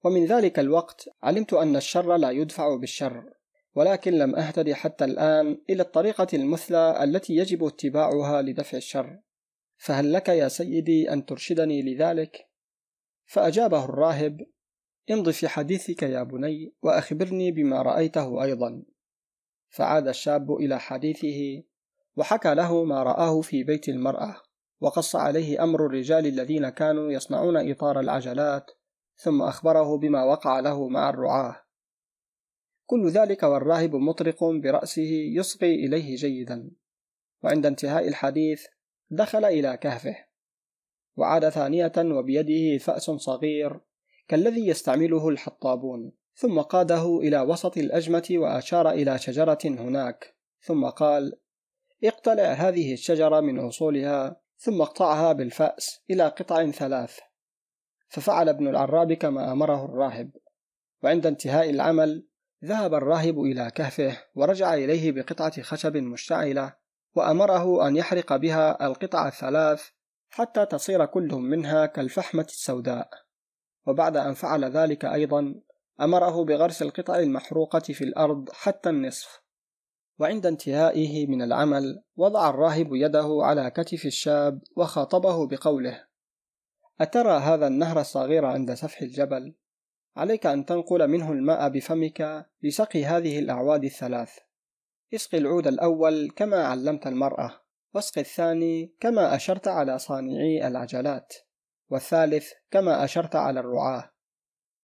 ومن 0.03 0.25
ذلك 0.25 0.59
الوقت 0.59 1.09
علمت 1.23 1.53
أن 1.53 1.75
الشر 1.75 2.15
لا 2.15 2.31
يدفع 2.31 2.75
بالشر 2.75 3.33
ولكن 3.75 4.13
لم 4.13 4.35
أهتد 4.35 4.71
حتى 4.71 5.05
الآن 5.05 5.61
إلى 5.69 5.83
الطريقة 5.83 6.27
المثلى 6.33 7.03
التي 7.03 7.35
يجب 7.35 7.63
اتباعها 7.63 8.41
لدفع 8.41 8.77
الشر 8.77 9.19
فهل 9.77 10.13
لك 10.13 10.29
يا 10.29 10.47
سيدي 10.47 11.13
أن 11.13 11.25
ترشدني 11.25 11.81
لذلك؟ 11.81 12.49
فأجابه 13.25 13.85
الراهب 13.85 14.47
امض 15.11 15.29
في 15.29 15.47
حديثك 15.47 16.03
يا 16.03 16.23
بني 16.23 16.73
وأخبرني 16.81 17.51
بما 17.51 17.81
رأيته 17.81 18.43
أيضا 18.43 18.83
فعاد 19.69 20.07
الشاب 20.07 20.51
إلى 20.51 20.79
حديثه 20.79 21.63
وحكى 22.17 22.53
له 22.53 22.83
ما 22.83 23.03
رآه 23.03 23.41
في 23.41 23.63
بيت 23.63 23.89
المرأة 23.89 24.35
وقص 24.79 25.15
عليه 25.15 25.63
أمر 25.63 25.85
الرجال 25.85 26.27
الذين 26.27 26.69
كانوا 26.69 27.11
يصنعون 27.11 27.71
إطار 27.71 27.99
العجلات 27.99 28.71
ثم 29.15 29.41
أخبره 29.41 29.97
بما 29.97 30.23
وقع 30.23 30.59
له 30.59 30.87
مع 30.87 31.09
الرعاة. 31.09 31.63
كل 32.85 33.09
ذلك 33.09 33.43
والراهب 33.43 33.95
مطرق 33.95 34.43
برأسه 34.43 35.09
يصغي 35.35 35.75
إليه 35.85 36.15
جيدا. 36.15 36.71
وعند 37.43 37.65
انتهاء 37.65 38.07
الحديث 38.07 38.65
دخل 39.09 39.45
إلى 39.45 39.77
كهفه. 39.77 40.15
وعاد 41.15 41.49
ثانية 41.49 41.93
وبيده 41.97 42.77
فأس 42.77 43.03
صغير 43.03 43.79
كالذي 44.27 44.67
يستعمله 44.67 45.29
الحطابون. 45.29 46.11
ثم 46.35 46.61
قاده 46.61 47.19
إلى 47.19 47.41
وسط 47.41 47.77
الأجمة 47.77 48.27
وأشار 48.31 48.89
إلى 48.89 49.19
شجرة 49.19 49.59
هناك 49.65 50.35
ثم 50.61 50.85
قال 50.85 51.39
اقتلع 52.03 52.53
هذه 52.53 52.93
الشجرة 52.93 53.39
من 53.39 53.59
أصولها 53.59 54.41
ثم 54.57 54.81
اقطعها 54.81 55.33
بالفأس 55.33 55.99
إلى 56.09 56.27
قطع 56.27 56.71
ثلاث. 56.71 57.19
ففعل 58.09 58.49
ابن 58.49 58.67
العراب 58.67 59.13
كما 59.13 59.51
أمره 59.51 59.85
الراهب. 59.85 60.31
وعند 61.03 61.25
انتهاء 61.25 61.69
العمل 61.69 62.27
ذهب 62.65 62.93
الراهب 62.93 63.39
إلى 63.39 63.71
كهفه 63.75 64.17
ورجع 64.35 64.73
إليه 64.73 65.11
بقطعة 65.11 65.61
خشب 65.61 65.97
مشتعلة 65.97 66.73
وأمره 67.15 67.87
أن 67.87 67.95
يحرق 67.95 68.35
بها 68.35 68.87
القطع 68.87 69.27
الثلاث 69.27 69.89
حتى 70.29 70.65
تصير 70.65 71.05
كل 71.05 71.33
منها 71.33 71.85
كالفحمة 71.85 72.45
السوداء. 72.49 73.09
وبعد 73.87 74.17
أن 74.17 74.33
فعل 74.33 74.65
ذلك 74.65 75.05
أيضا 75.05 75.55
أمره 76.01 76.45
بغرس 76.45 76.81
القطع 76.81 77.19
المحروقة 77.19 77.79
في 77.79 78.03
الأرض 78.03 78.49
حتى 78.53 78.89
النصف. 78.89 79.41
وعند 80.19 80.45
انتهائه 80.45 81.27
من 81.27 81.41
العمل 81.41 82.03
وضع 82.15 82.49
الراهب 82.49 82.95
يده 82.95 83.39
على 83.41 83.71
كتف 83.71 84.05
الشاب 84.05 84.61
وخاطبه 84.75 85.47
بقوله 85.47 86.03
أترى 87.01 87.37
هذا 87.37 87.67
النهر 87.67 88.01
الصغير 88.01 88.45
عند 88.45 88.73
سفح 88.73 89.01
الجبل؟ 89.01 89.55
عليك 90.15 90.45
أن 90.45 90.65
تنقل 90.65 91.07
منه 91.07 91.31
الماء 91.31 91.69
بفمك 91.69 92.49
لسقي 92.63 93.05
هذه 93.05 93.39
الأعواد 93.39 93.83
الثلاث 93.83 94.31
اسق 95.13 95.35
العود 95.35 95.67
الأول 95.67 96.29
كما 96.35 96.63
علمت 96.63 97.07
المرأة 97.07 97.61
واسق 97.93 98.19
الثاني 98.19 98.93
كما 98.99 99.35
أشرت 99.35 99.67
على 99.67 99.99
صانعي 99.99 100.67
العجلات 100.67 101.33
والثالث 101.89 102.51
كما 102.71 103.03
أشرت 103.03 103.35
على 103.35 103.59
الرعاة 103.59 104.11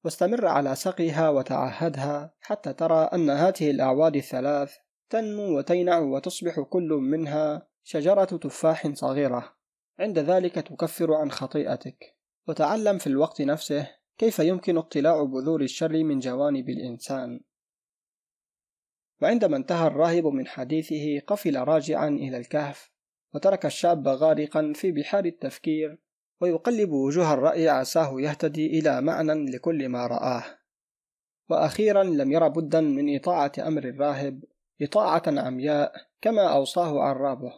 واستمر 0.04 0.48
على 0.48 0.76
سقيها 0.76 1.30
وتعهدها 1.30 2.34
حتى 2.42 2.74
ترى 2.74 3.10
أن 3.14 3.30
هذه 3.30 3.72
الأعواد 3.72 4.16
الثلاث 4.16 4.76
تنمو 5.10 5.58
وتينع 5.58 6.00
وتصبح 6.00 6.60
كل 6.60 6.90
منها 6.90 7.68
شجرة 7.84 8.24
تفاح 8.24 8.94
صغيرة. 8.94 9.56
عند 10.00 10.20
ذلك 10.20 10.56
تكفر 10.56 11.14
عن 11.14 11.32
خطيئتك. 11.32 12.16
وتعلم 12.48 12.98
في 12.98 13.08
الوقت 13.08 13.42
نفسه 13.42 13.92
كيف 14.18 14.40
يمكن 14.40 14.78
اقتلاع 14.78 15.24
بذور 15.24 15.62
الشر 15.62 16.04
من 16.04 16.20
جوانب 16.20 16.70
الإنسان. 16.70 17.40
وعندما 19.22 19.58
انتهى 19.58 19.88
الراهب 19.88 20.26
من 20.26 20.48
حديثه 20.48 21.20
قفل 21.20 21.58
راجعا 21.58 22.08
إلى 22.08 22.38
الكهف 22.38 22.92
وترك 23.34 23.66
الشاب 23.66 24.08
غارقا 24.08 24.74
في 24.76 24.92
بحار 24.92 25.26
التفكير 25.26 25.98
ويقلب 26.42 26.92
وجوه 26.92 27.34
الرأي 27.34 27.70
عساه 27.70 28.22
يهتدي 28.22 28.80
إلى 28.80 29.02
معنى 29.02 29.52
لكل 29.52 29.90
ما 29.90 30.08
رآه. 30.08 30.44
وأخيرا 31.50 32.04
لم 32.04 32.32
ير 32.32 32.48
بدا 32.48 32.82
من 32.82 33.16
إطاعة 33.16 33.52
أمر 33.60 33.84
الراهب 33.84 34.44
إطاعة 34.82 35.24
عمياء 35.28 35.94
كما 36.22 36.54
أوصاه 36.54 37.02
عرابة. 37.02 37.54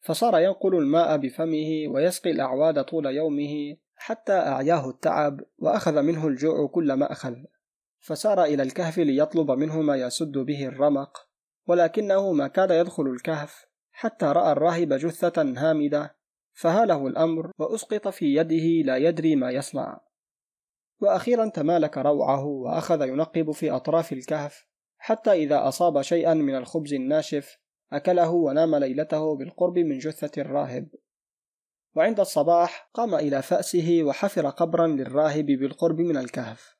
فصار 0.00 0.38
ينقل 0.38 0.74
الماء 0.74 1.16
بفمه 1.16 1.88
ويسقي 1.88 2.30
الأعواد 2.30 2.84
طول 2.84 3.06
يومه 3.06 3.76
حتى 3.96 4.32
أعياه 4.32 4.90
التعب 4.90 5.40
وأخذ 5.58 6.02
منه 6.02 6.26
الجوع 6.26 6.66
كل 6.66 6.92
ما 6.92 7.12
أخذ. 7.12 7.34
فسار 8.00 8.44
إلى 8.44 8.62
الكهف 8.62 8.98
ليطلب 8.98 9.50
منه 9.50 9.80
ما 9.80 9.96
يسد 9.96 10.38
به 10.38 10.66
الرمق 10.66 11.28
ولكنه 11.66 12.32
ما 12.32 12.48
كاد 12.48 12.70
يدخل 12.70 13.02
الكهف 13.02 13.66
حتى 13.92 14.26
رأى 14.26 14.52
الراهب 14.52 14.92
جثة 14.92 15.42
هامدة 15.42 16.16
فهاله 16.52 17.06
الأمر 17.06 17.50
وأسقط 17.58 18.08
في 18.08 18.34
يده 18.34 18.86
لا 18.86 18.96
يدري 18.96 19.36
ما 19.36 19.50
يصنع. 19.50 20.00
وأخيرا 21.00 21.48
تمالك 21.48 21.98
روعه 21.98 22.44
وأخذ 22.44 23.08
ينقب 23.08 23.50
في 23.50 23.70
أطراف 23.70 24.12
الكهف 24.12 24.66
حتى 25.06 25.32
إذا 25.32 25.68
أصاب 25.68 26.02
شيئا 26.02 26.34
من 26.34 26.54
الخبز 26.56 26.94
الناشف 26.94 27.58
أكله 27.92 28.30
ونام 28.30 28.74
ليلته 28.74 29.36
بالقرب 29.36 29.78
من 29.78 29.98
جثة 29.98 30.42
الراهب. 30.42 30.88
وعند 31.94 32.20
الصباح 32.20 32.90
قام 32.94 33.14
إلى 33.14 33.42
فأسه 33.42 34.02
وحفر 34.02 34.50
قبرا 34.50 34.86
للراهب 34.86 35.46
بالقرب 35.46 36.00
من 36.00 36.16
الكهف. 36.16 36.76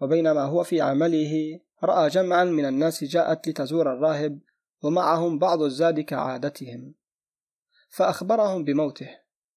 وبينما 0.00 0.42
هو 0.42 0.64
في 0.64 0.80
عمله 0.80 1.60
رأى 1.84 2.08
جمعا 2.08 2.44
من 2.44 2.64
الناس 2.64 3.04
جاءت 3.04 3.48
لتزور 3.48 3.92
الراهب 3.92 4.40
ومعهم 4.82 5.38
بعض 5.38 5.62
الزاد 5.62 6.00
كعادتهم. 6.00 6.94
فأخبرهم 7.90 8.64
بموته 8.64 9.10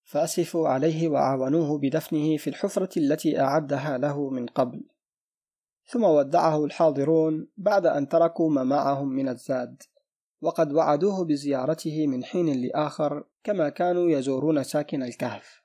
فأسفوا 0.03 0.67
عليه 0.67 1.07
وعاونوه 1.07 1.79
بدفنه 1.79 2.37
في 2.37 2.49
الحفرة 2.49 2.99
التي 2.99 3.39
أعدها 3.39 3.97
له 3.97 4.29
من 4.29 4.45
قبل. 4.45 4.83
ثم 5.91 6.03
ودعه 6.03 6.65
الحاضرون 6.65 7.47
بعد 7.57 7.85
أن 7.85 8.07
تركوا 8.07 8.49
ما 8.49 8.63
معهم 8.63 9.07
من 9.07 9.29
الزاد 9.29 9.83
وقد 10.41 10.73
وعدوه 10.73 11.25
بزيارته 11.25 12.07
من 12.07 12.23
حين 12.23 12.61
لآخر 12.61 13.23
كما 13.43 13.69
كانوا 13.69 14.09
يزورون 14.09 14.63
ساكن 14.63 15.03
الكهف. 15.03 15.61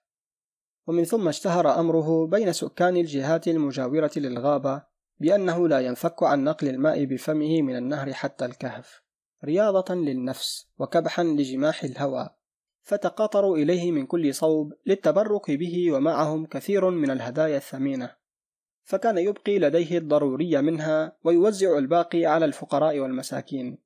ومن 0.86 1.04
ثم 1.04 1.28
اشتهر 1.28 1.80
أمره 1.80 2.26
بين 2.26 2.52
سكان 2.52 2.96
الجهات 2.96 3.48
المجاورة 3.48 4.10
للغابة 4.16 4.82
بأنه 5.20 5.68
لا 5.68 5.80
ينفك 5.80 6.22
عن 6.22 6.44
نقل 6.44 6.68
الماء 6.68 7.04
بفمه 7.04 7.62
من 7.62 7.76
النهر 7.76 8.12
حتى 8.12 8.44
الكهف 8.44 9.02
رياضة 9.44 9.94
للنفس 9.94 10.68
وكبحا 10.78 11.24
لجماح 11.24 11.84
الهوى 11.84 12.28
فتقاطروا 12.82 13.56
إليه 13.56 13.92
من 13.92 14.06
كل 14.06 14.34
صوب 14.34 14.72
للتبرك 14.86 15.50
به 15.50 15.92
ومعهم 15.92 16.46
كثير 16.46 16.90
من 16.90 17.10
الهدايا 17.10 17.56
الثمينة. 17.56 18.25
فكان 18.86 19.18
يبقي 19.18 19.58
لديه 19.58 19.98
الضروري 19.98 20.62
منها 20.62 21.16
ويوزع 21.24 21.78
الباقي 21.78 22.26
على 22.26 22.44
الفقراء 22.44 22.98
والمساكين. 22.98 23.78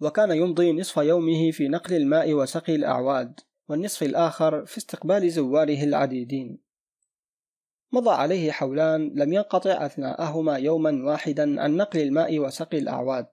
وكان 0.00 0.30
يمضي 0.30 0.72
نصف 0.72 0.96
يومه 0.96 1.50
في 1.50 1.68
نقل 1.68 1.94
الماء 1.94 2.32
وسقي 2.32 2.74
الأعواد 2.74 3.40
والنصف 3.68 4.02
الآخر 4.02 4.66
في 4.66 4.78
استقبال 4.78 5.30
زواره 5.30 5.84
العديدين. 5.84 6.58
مضى 7.92 8.10
عليه 8.10 8.50
حولان 8.50 9.12
لم 9.14 9.32
ينقطع 9.32 9.86
أثناءهما 9.86 10.56
يوما 10.56 11.04
واحدا 11.04 11.62
عن 11.62 11.76
نقل 11.76 12.00
الماء 12.00 12.38
وسقي 12.38 12.78
الأعواد 12.78 13.28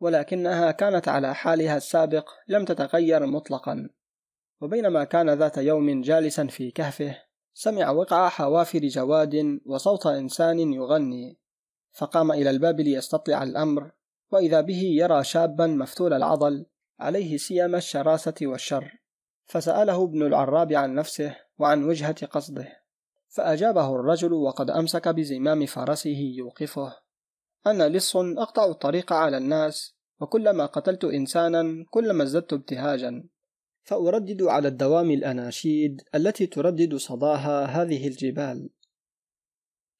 ولكنها 0.00 0.70
كانت 0.70 1.08
على 1.08 1.34
حالها 1.34 1.76
السابق 1.76 2.30
لم 2.48 2.64
تتغير 2.64 3.26
مطلقا. 3.26 3.88
وبينما 4.60 5.04
كان 5.04 5.30
ذات 5.30 5.58
يوم 5.58 6.00
جالسا 6.00 6.46
في 6.46 6.70
كهفه 6.70 7.25
سمع 7.58 7.90
وقع 7.90 8.28
حوافر 8.28 8.78
جواد 8.78 9.60
وصوت 9.66 10.06
إنسان 10.06 10.58
يغني 10.58 11.38
فقام 11.92 12.32
إلى 12.32 12.50
الباب 12.50 12.80
ليستطلع 12.80 13.42
الأمر 13.42 13.90
وإذا 14.32 14.60
به 14.60 14.82
يرى 14.82 15.24
شابا 15.24 15.66
مفتول 15.66 16.12
العضل 16.12 16.66
عليه 17.00 17.36
سيم 17.36 17.74
الشراسة 17.74 18.34
والشر. 18.42 18.98
فسأله 19.44 20.04
ابن 20.04 20.26
العراب 20.26 20.72
عن 20.72 20.94
نفسه 20.94 21.36
وعن 21.58 21.84
وجهة 21.84 22.26
قصده 22.26 22.68
فأجابه 23.28 23.94
الرجل 23.94 24.32
وقد 24.32 24.70
أمسك 24.70 25.08
بزمام 25.08 25.66
فرسه 25.66 26.34
يوقفه. 26.36 26.96
أنا 27.66 27.88
لص 27.88 28.16
أقطع 28.16 28.64
الطريق 28.64 29.12
على 29.12 29.36
الناس 29.36 29.94
وكلما 30.20 30.66
قتلت 30.66 31.04
إنسانا 31.04 31.84
كلما 31.90 32.22
ازددت 32.22 32.52
ابتهاجا. 32.52 33.28
فأردد 33.86 34.42
على 34.42 34.68
الدوام 34.68 35.10
الأناشيد 35.10 36.02
التي 36.14 36.46
تردد 36.46 36.94
صداها 36.94 37.64
هذه 37.64 38.08
الجبال 38.08 38.68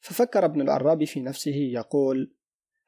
ففكر 0.01 0.44
ابن 0.44 0.61
العراب 0.61 1.05
في 1.05 1.20
نفسه 1.20 1.55
يقول 1.55 2.35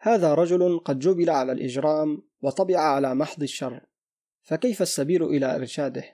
هذا 0.00 0.34
رجل 0.34 0.78
قد 0.78 0.98
جبل 0.98 1.30
على 1.30 1.52
الإجرام 1.52 2.22
وطبع 2.42 2.80
على 2.80 3.14
محض 3.14 3.42
الشر 3.42 3.80
فكيف 4.42 4.82
السبيل 4.82 5.22
إلى 5.22 5.56
إرشاده؟ 5.56 6.04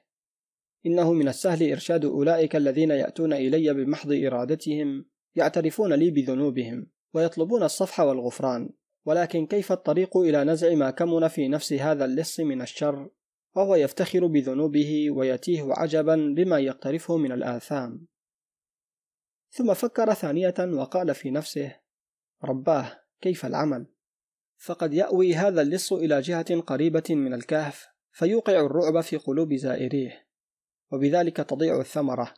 إنه 0.87 1.13
من 1.13 1.29
السهل 1.29 1.71
إرشاد 1.71 2.05
أولئك 2.05 2.57
الذين 2.57 2.91
يأتون 2.91 3.33
إلي 3.33 3.75
بمحض 3.75 4.13
إرادتهم 4.13 5.05
يعترفون 5.35 5.93
لي 5.93 6.11
بذنوبهم 6.11 6.87
ويطلبون 7.15 7.63
الصفح 7.63 8.01
والغفران 8.01 8.71
ولكن 9.07 9.47
كيف 9.47 9.73
الطريق 9.73 10.17
إلى 10.17 10.45
نزع 10.45 10.75
ما 10.75 10.91
كمن 10.91 11.29
في 11.29 11.49
نفس 11.49 11.73
هذا 11.73 12.05
اللص 12.05 12.41
من 12.41 12.63
الشر 12.63 13.11
وهو 13.55 13.75
يفتخر 13.75 14.27
بذنوبه 14.27 15.11
ويتيه 15.11 15.73
عجبا 15.73 16.35
بما 16.37 16.59
يقترفه 16.59 17.17
من 17.17 17.33
الآثام. 17.33 18.07
ثم 19.51 19.75
فكر 19.75 20.15
ثانية 20.15 20.55
وقال 20.59 21.15
في 21.15 21.31
نفسه 21.31 21.77
رباه 22.45 23.01
كيف 23.21 23.47
العمل؟ 23.47 23.87
فقد 24.57 24.95
يأوي 24.95 25.35
هذا 25.35 25.63
اللص 25.63 25.93
إلى 25.93 26.21
جهة 26.21 26.61
قريبة 26.61 27.05
من 27.11 27.35
الكهف 27.35 27.87
فيوقع 28.13 28.53
الرعب 28.53 29.01
في 29.01 29.17
قلوب 29.17 29.55
زائريه 29.55 30.27
وبذلك 30.93 31.37
تضيع 31.37 31.81
الثمرة 31.81 32.35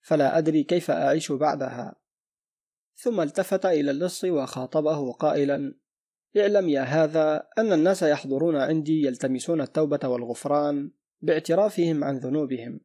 فلا 0.00 0.38
أدري 0.38 0.64
كيف 0.64 0.90
أعيش 0.90 1.32
بعدها. 1.32 1.94
ثم 2.94 3.20
التفت 3.20 3.66
إلى 3.66 3.90
اللص 3.90 4.24
وخاطبه 4.24 5.12
قائلا 5.12 5.74
اعلم 6.36 6.68
يا 6.68 6.82
هذا 6.82 7.46
أن 7.58 7.72
الناس 7.72 8.02
يحضرون 8.02 8.56
عندي 8.56 9.06
يلتمسون 9.06 9.60
التوبة 9.60 10.08
والغفران 10.08 10.90
باعترافهم 11.20 12.04
عن 12.04 12.18
ذنوبهم 12.18 12.80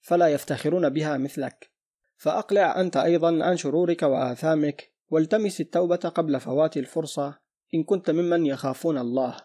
فلا 0.00 0.28
يفتخرون 0.28 0.88
بها 0.88 1.16
مثلك. 1.16 1.70
فأقلع 2.16 2.80
أنت 2.80 2.96
أيضا 2.96 3.44
عن 3.44 3.56
شرورك 3.56 4.02
وآثامك 4.02 4.92
والتمس 5.08 5.60
التوبة 5.60 5.96
قبل 5.96 6.40
فوات 6.40 6.76
الفرصة 6.76 7.38
إن 7.74 7.84
كنت 7.84 8.10
ممن 8.10 8.46
يخافون 8.46 8.98
الله. 8.98 9.36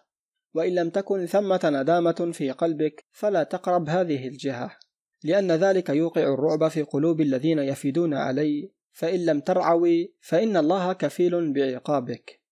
وإن 0.53 0.75
لم 0.75 0.89
تكن 0.89 1.25
ثمة 1.25 1.59
ندامة 1.63 2.31
في 2.33 2.51
قلبك 2.51 3.05
فلا 3.11 3.43
تقرب 3.43 3.89
هذه 3.89 4.27
الجهة 4.27 4.77
لأن 5.23 5.51
ذلك 5.51 5.89
يوقع 5.89 6.33
الرعب 6.33 6.67
في 6.67 6.81
قلوب 6.81 7.21
الذين 7.21 7.59
يفيدون 7.59 8.13
علي 8.13 8.71
فإن 8.91 9.25
لم 9.25 9.39
ترعوي 9.39 10.15
فإن 10.21 10.57
الله 10.57 10.93
كفيل 10.93 11.53
بعقابك. 11.53 12.44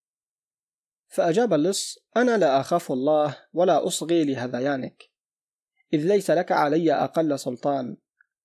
فأجاب 1.14 1.54
اللص 1.54 1.98
أنا 2.18 2.38
لا 2.38 2.60
أخاف 2.60 2.92
الله 2.92 3.38
ولا 3.54 3.88
أصغي 3.88 4.24
لهذيانك. 4.24 5.04
إذ 5.94 6.08
ليس 6.08 6.32
لك 6.32 6.52
علي 6.52 6.94
أقل 6.94 7.40
سلطان. 7.40 7.98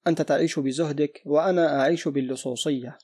أنت 0.07 0.23
تعيش 0.23 0.59
بزهدك 0.59 1.23
وأنا 1.27 1.81
أعيش 1.81 2.09
باللصوصية. 2.09 2.99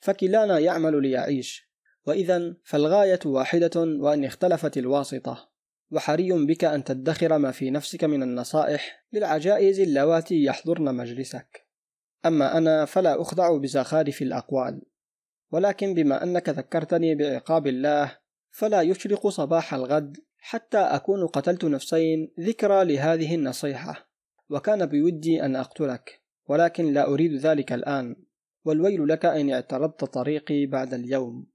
فكلانا 0.00 0.58
يعمل 0.58 1.02
ليعيش. 1.02 1.70
وإذا 2.06 2.56
فالغاية 2.64 3.18
واحدة 3.26 3.80
وأن 3.80 4.24
اختلفت 4.24 4.78
الواسطة. 4.78 5.50
وحري 5.90 6.32
بك 6.32 6.64
أن 6.64 6.84
تدخر 6.84 7.38
ما 7.38 7.50
في 7.50 7.70
نفسك 7.70 8.04
من 8.04 8.22
النصائح 8.22 9.04
للعجائز 9.12 9.80
اللواتي 9.80 10.44
يحضرن 10.44 10.94
مجلسك. 10.94 11.66
أما 12.26 12.58
أنا 12.58 12.84
فلا 12.84 13.22
أخضع 13.22 13.58
بزخارف 13.58 14.22
الأقوال. 14.22 14.82
ولكن 15.50 15.94
بما 15.94 16.22
أنك 16.22 16.48
ذكرتني 16.48 17.14
بعقاب 17.14 17.66
الله 17.66 18.23
فلا 18.54 18.82
يشرق 18.82 19.28
صباح 19.28 19.74
الغد 19.74 20.16
حتى 20.38 20.78
أكون 20.78 21.26
قتلت 21.26 21.64
نفسين 21.64 22.32
ذكرى 22.40 22.84
لهذه 22.84 23.34
النصيحة. 23.34 24.08
وكان 24.50 24.86
بودي 24.86 25.42
أن 25.44 25.56
أقتلك 25.56 26.22
ولكن 26.46 26.92
لا 26.92 27.08
أريد 27.08 27.34
ذلك 27.34 27.72
الآن. 27.72 28.16
والويل 28.64 29.08
لك 29.08 29.26
إن 29.26 29.50
اعترضت 29.50 30.04
طريقي 30.04 30.66
بعد 30.66 30.94
اليوم. 30.94 31.46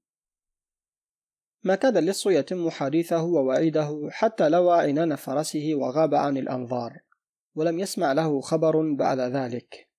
ما 1.64 1.76
كاد 1.76 1.98
اللص 1.98 2.28
يتم 2.28 2.70
حديثه 2.70 3.24
ووعيده 3.24 4.08
حتى 4.12 4.50
لوى 4.50 4.80
عنان 4.80 5.16
فرسه 5.16 5.72
وغاب 5.76 6.16
عن 6.16 6.38
الأنظار 6.38 7.00
ولم 7.56 7.80
يسمع 7.80 8.14
له 8.14 8.42
خبر 8.42 8.94
بعد 8.94 9.20
ذلك. 9.20 9.90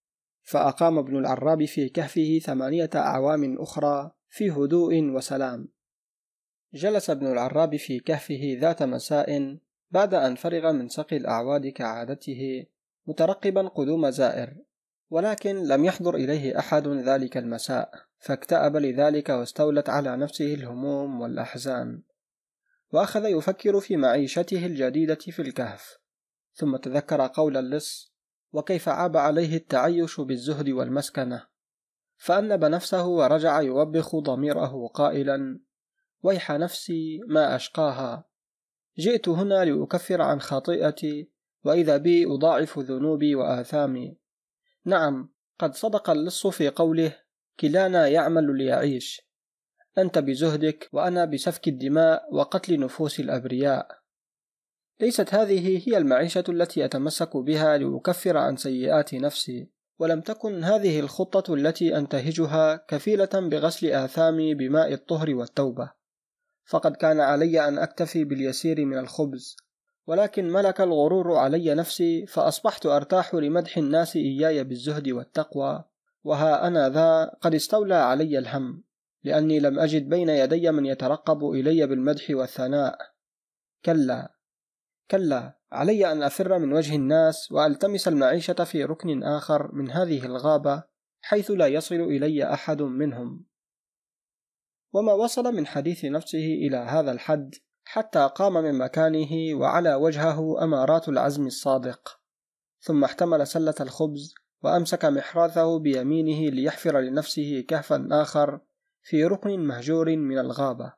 فأقام 0.43 0.99
ابن 0.99 1.17
العراب 1.17 1.65
في 1.65 1.89
كهفه 1.89 2.41
ثمانية 2.45 2.91
أعوام 2.95 3.57
أخرى 3.59 4.11
في 4.29 4.51
هدوء 4.51 5.03
وسلام. 5.03 5.80
جلس 6.75 7.11
ابن 7.11 7.27
العراب 7.27 7.77
في 7.77 7.99
كهفه 7.99 8.59
ذات 8.61 8.83
مساء 8.83 9.59
بعد 9.91 10.15
أن 10.15 10.35
فرغ 10.35 10.73
من 10.73 10.89
سقي 10.89 11.17
الأعواد 11.17 11.67
كعادته 11.67 12.67
مترقبا 13.07 13.69
قدوم 13.69 14.11
زائر 14.11 14.57
ولكن 15.11 15.57
لم 15.57 15.85
يحضر 15.85 16.15
إليه 16.15 16.59
أحد 16.59 16.89
ذلك 16.89 17.37
المساء 17.37 17.91
فاكتأب 18.19 18.77
لذلك 18.77 19.29
واستولت 19.29 19.89
على 19.89 20.17
نفسه 20.17 20.55
الهموم 20.55 21.21
والأحزان. 21.21 22.03
وأخذ 22.93 23.25
يفكر 23.25 23.81
في 23.81 23.97
معيشته 23.97 24.67
الجديدة 24.67 25.15
في 25.15 25.43
الكهف 25.43 25.99
ثم 26.55 26.77
تذكر 26.77 27.27
قول 27.27 27.57
اللص 27.57 28.13
وكيف 28.53 28.89
عاب 28.89 29.17
عليه 29.17 29.57
التعيش 29.57 30.21
بالزهد 30.21 30.69
والمسكنة؟ 30.69 31.47
فأنب 32.17 32.65
نفسه 32.65 33.07
ورجع 33.07 33.61
يوبخ 33.61 34.17
ضميره 34.17 34.87
قائلا 34.87 35.61
ويح 36.23 36.51
نفسي 36.51 37.21
ما 37.29 37.57
أشقاها. 37.57 38.25
جئت 38.99 39.29
هنا 39.29 39.65
لأكفر 39.65 40.23
عن 40.23 40.41
خطيئتي 40.41 41.31
وإذا 41.65 41.97
بي 41.97 42.27
أضاعف 42.27 42.79
ذنوبي 42.79 43.35
وآثامي. 43.35 44.17
نعم 44.85 45.33
قد 45.59 45.75
صدق 45.75 46.11
اللص 46.11 46.47
في 46.47 46.69
قوله 46.69 47.17
كلانا 47.61 48.09
يعمل 48.09 48.59
ليعيش. 48.59 49.31
أنت 49.99 50.19
بزهدك 50.19 50.89
وأنا 50.93 51.25
بسفك 51.25 51.69
الدماء 51.69 52.35
وقتل 52.35 52.81
نفوس 52.81 53.21
الأبرياء. 53.21 54.01
ليست 55.01 55.35
هذه 55.35 55.89
هي 55.89 55.97
المعيشة 55.97 56.45
التي 56.49 56.85
أتمسك 56.85 57.37
بها 57.37 57.79
لأكفر 57.79 58.37
عن 58.37 58.57
سيئات 58.57 59.15
نفسي 59.15 59.71
ولم 59.99 60.21
تكن 60.21 60.65
هذه 60.65 61.01
الخطة 61.01 61.55
التي 61.55 61.97
أنتهجها 61.97 62.77
كفيلة 62.77 63.29
بغسل 63.35 63.87
آثامي 63.87 64.55
بماء 64.55 64.93
الطهر 64.93 65.35
والتوبة. 65.35 66.00
فقد 66.65 66.97
كان 66.97 67.21
علي 67.21 67.69
أن 67.69 67.79
أكتفي 67.79 68.25
باليسير 68.25 68.85
من 68.85 68.99
الخبز 68.99 69.57
ولكن 70.07 70.49
ملك 70.49 70.81
الغرور 70.81 71.37
علي 71.37 71.75
نفسي 71.75 72.27
فأصبحت 72.27 72.87
أرتاح 72.87 73.35
لمدح 73.35 73.77
الناس 73.79 74.17
إياي 74.17 74.65
بالزهد 74.65 75.09
والتقوى 75.09 75.85
وها 76.25 76.67
أنا 76.67 76.89
ذا 76.89 77.25
قد 77.41 77.55
استولى 77.55 77.95
علي 77.95 78.39
الهم 78.39 78.83
لأني 79.25 79.61
لم 79.61 79.79
أجد 79.79 80.09
بين 80.09 80.29
يدي 80.29 80.71
من 80.71 80.87
يترقب 80.87 81.51
إلي 81.51 81.87
بالمدح 81.87 82.31
والثناء. 82.31 82.99
كلا 83.85 84.35
كلا 85.11 85.59
علي 85.73 86.13
أن 86.13 86.23
أفر 86.23 86.59
من 86.59 86.73
وجه 86.73 86.97
الناس 86.97 87.53
وألتمس 87.53 88.09
المعيشة 88.09 88.65
في 88.65 88.85
ركن 88.85 89.23
آخر 89.23 89.75
من 89.75 89.91
هذه 89.91 90.27
الغابة 90.27 90.83
حيث 91.21 91.51
لا 91.51 91.67
يصل 91.67 91.95
إلي 91.95 92.53
أحد 92.53 92.83
منهم. 92.83 93.45
وما 94.93 95.13
وصل 95.13 95.55
من 95.55 95.67
حديث 95.67 96.05
نفسه 96.05 96.39
إلى 96.39 96.77
هذا 96.77 97.13
الحد 97.13 97.55
حتى 97.85 98.31
قام 98.35 98.53
من 98.53 98.79
مكانه 98.79 99.55
وعلى 99.55 99.95
وجهه 99.95 100.65
أمارات 100.65 101.09
العزم 101.09 101.47
الصادق. 101.47 102.21
ثم 102.81 103.05
احتمل 103.05 103.47
سلة 103.47 103.75
الخبز 103.81 104.35
وأمسك 104.63 105.05
محراثه 105.05 105.79
بيمينه 105.79 106.51
ليحفر 106.55 107.01
لنفسه 107.01 107.65
كهفا 107.69 108.09
آخر 108.13 108.61
في 109.03 109.25
ركن 109.25 109.61
مهجور 109.61 110.17
من 110.17 110.39
الغابة. 110.39 110.93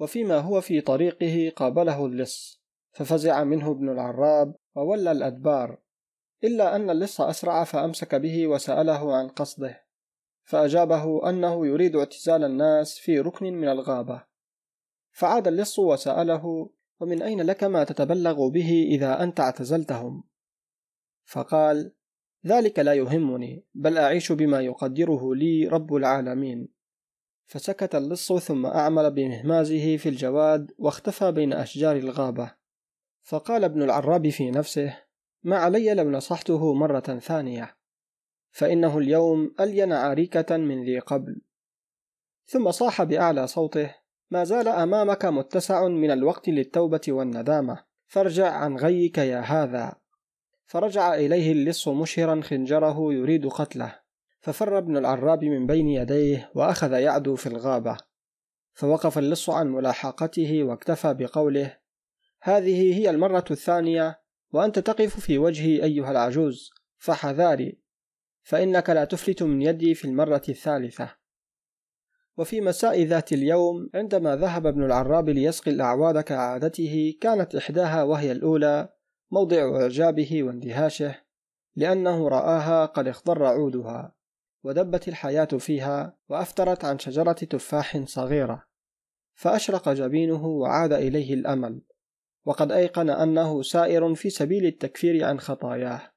وفيما 0.00 0.38
هو 0.38 0.60
في 0.60 0.80
طريقه 0.80 1.52
قابله 1.56 2.06
اللص 2.06 2.62
ففزع 2.92 3.44
منه 3.44 3.70
ابن 3.70 3.88
العراب 3.88 4.54
وولى 4.74 5.12
الأدبار 5.12 5.78
إلا 6.44 6.76
أن 6.76 6.90
اللص 6.90 7.20
أسرع 7.20 7.64
فأمسك 7.64 8.14
به 8.14 8.46
وسأله 8.46 9.16
عن 9.16 9.28
قصده. 9.28 9.85
فأجابه 10.46 11.30
أنه 11.30 11.66
يريد 11.66 11.96
اعتزال 11.96 12.44
الناس 12.44 12.98
في 12.98 13.20
ركن 13.20 13.52
من 13.52 13.68
الغابة. 13.68 14.24
فعاد 15.12 15.48
اللص 15.48 15.78
وسأله 15.78 16.70
ومن 17.00 17.22
أين 17.22 17.42
لك 17.42 17.64
ما 17.64 17.84
تتبلغ 17.84 18.48
به 18.48 18.86
إذا 18.90 19.22
أنت 19.22 19.40
اعتزلتهم؟ 19.40 20.24
فقال 21.24 21.92
ذلك 22.46 22.78
لا 22.78 22.92
يهمني 22.92 23.64
بل 23.74 23.98
أعيش 23.98 24.32
بما 24.32 24.60
يقدره 24.60 25.34
لي 25.34 25.68
رب 25.68 25.94
العالمين. 25.94 26.68
فسكت 27.46 27.94
اللص 27.94 28.32
ثم 28.32 28.66
أعمل 28.66 29.10
بمهمازه 29.10 29.96
في 29.96 30.08
الجواد 30.08 30.72
واختفى 30.78 31.32
بين 31.32 31.52
أشجار 31.52 31.96
الغابة. 31.96 32.54
فقال 33.22 33.64
ابن 33.64 33.82
العراب 33.82 34.28
في 34.28 34.50
نفسه 34.50 34.98
ما 35.42 35.56
علي 35.56 35.94
لو 35.94 36.10
نصحته 36.10 36.74
مرة 36.74 37.18
ثانية. 37.18 37.76
فإنه 38.56 38.98
اليوم 38.98 39.54
ألين 39.60 39.92
عريكة 39.92 40.56
من 40.56 40.84
ذي 40.84 40.98
قبل. 40.98 41.40
ثم 42.46 42.70
صاح 42.70 43.02
بأعلى 43.02 43.46
صوته 43.46 43.94
ما 44.30 44.44
زال 44.44 44.68
أمامك 44.68 45.24
متسع 45.24 45.88
من 45.88 46.10
الوقت 46.10 46.48
للتوبة 46.48 47.00
والندامة 47.08 47.84
فارجع 48.06 48.52
عن 48.52 48.76
غيك 48.76 49.18
يا 49.18 49.40
هذا. 49.40 49.94
فرجع 50.66 51.14
إليه 51.14 51.52
اللص 51.52 51.88
مشهرا 51.88 52.40
خنجره 52.40 53.12
يريد 53.12 53.46
قتله 53.46 53.98
ففر 54.40 54.78
ابن 54.78 54.96
العراب 54.96 55.44
من 55.44 55.66
بين 55.66 55.88
يديه 55.88 56.50
وأخذ 56.54 56.92
يعدو 56.92 57.36
في 57.36 57.46
الغابة. 57.46 57.96
فوقف 58.72 59.18
اللص 59.18 59.50
عن 59.50 59.68
ملاحقته 59.68 60.64
واكتفى 60.64 61.14
بقوله 61.14 61.76
هذه 62.42 62.98
هي 62.98 63.10
المرة 63.10 63.44
الثانية 63.50 64.20
وأنت 64.52 64.78
تقف 64.78 65.20
في 65.20 65.38
وجهي 65.38 65.84
أيها 65.84 66.10
العجوز 66.10 66.70
فحذاري. 66.98 67.85
فإنك 68.46 68.90
لا 68.90 69.04
تفلت 69.04 69.42
من 69.42 69.62
يدي 69.62 69.94
في 69.94 70.04
المرة 70.04 70.42
الثالثة. 70.48 71.16
وفي 72.36 72.60
مساء 72.60 73.02
ذات 73.02 73.32
اليوم 73.32 73.90
عندما 73.94 74.36
ذهب 74.36 74.66
ابن 74.66 74.84
العراب 74.84 75.28
ليسقي 75.28 75.70
الأعواد 75.70 76.20
كعادته 76.20 77.14
كانت 77.20 77.54
إحداها 77.54 78.02
وهي 78.02 78.32
الأولى 78.32 78.88
موضع 79.30 79.80
إعجابه 79.82 80.42
واندهاشه 80.42 81.14
لأنه 81.76 82.28
رآها 82.28 82.86
قد 82.86 83.08
اخضر 83.08 83.44
عودها 83.44 84.14
ودبت 84.64 85.08
الحياة 85.08 85.44
فيها 85.44 86.18
وأفترت 86.28 86.84
عن 86.84 86.98
شجرة 86.98 87.32
تفاح 87.32 88.04
صغيرة. 88.04 88.64
فأشرق 89.34 89.88
جبينه 89.88 90.46
وعاد 90.46 90.92
إليه 90.92 91.34
الأمل 91.34 91.82
وقد 92.44 92.72
أيقن 92.72 93.10
أنه 93.10 93.62
سائر 93.62 94.14
في 94.14 94.30
سبيل 94.30 94.66
التكفير 94.66 95.24
عن 95.24 95.40
خطاياه. 95.40 96.15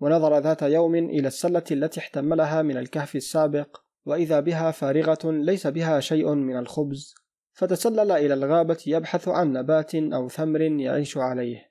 ونظر 0.00 0.38
ذات 0.38 0.62
يوم 0.62 0.94
إلى 0.94 1.28
السلة 1.28 1.62
التي 1.70 2.00
احتملها 2.00 2.62
من 2.62 2.76
الكهف 2.76 3.16
السابق 3.16 3.80
وإذا 4.06 4.40
بها 4.40 4.70
فارغة 4.70 5.18
ليس 5.24 5.66
بها 5.66 6.00
شيء 6.00 6.34
من 6.34 6.58
الخبز 6.58 7.14
فتسلل 7.52 8.12
إلى 8.12 8.34
الغابة 8.34 8.78
يبحث 8.86 9.28
عن 9.28 9.52
نبات 9.52 9.94
أو 9.94 10.28
ثمر 10.28 10.60
يعيش 10.60 11.16
عليه. 11.16 11.70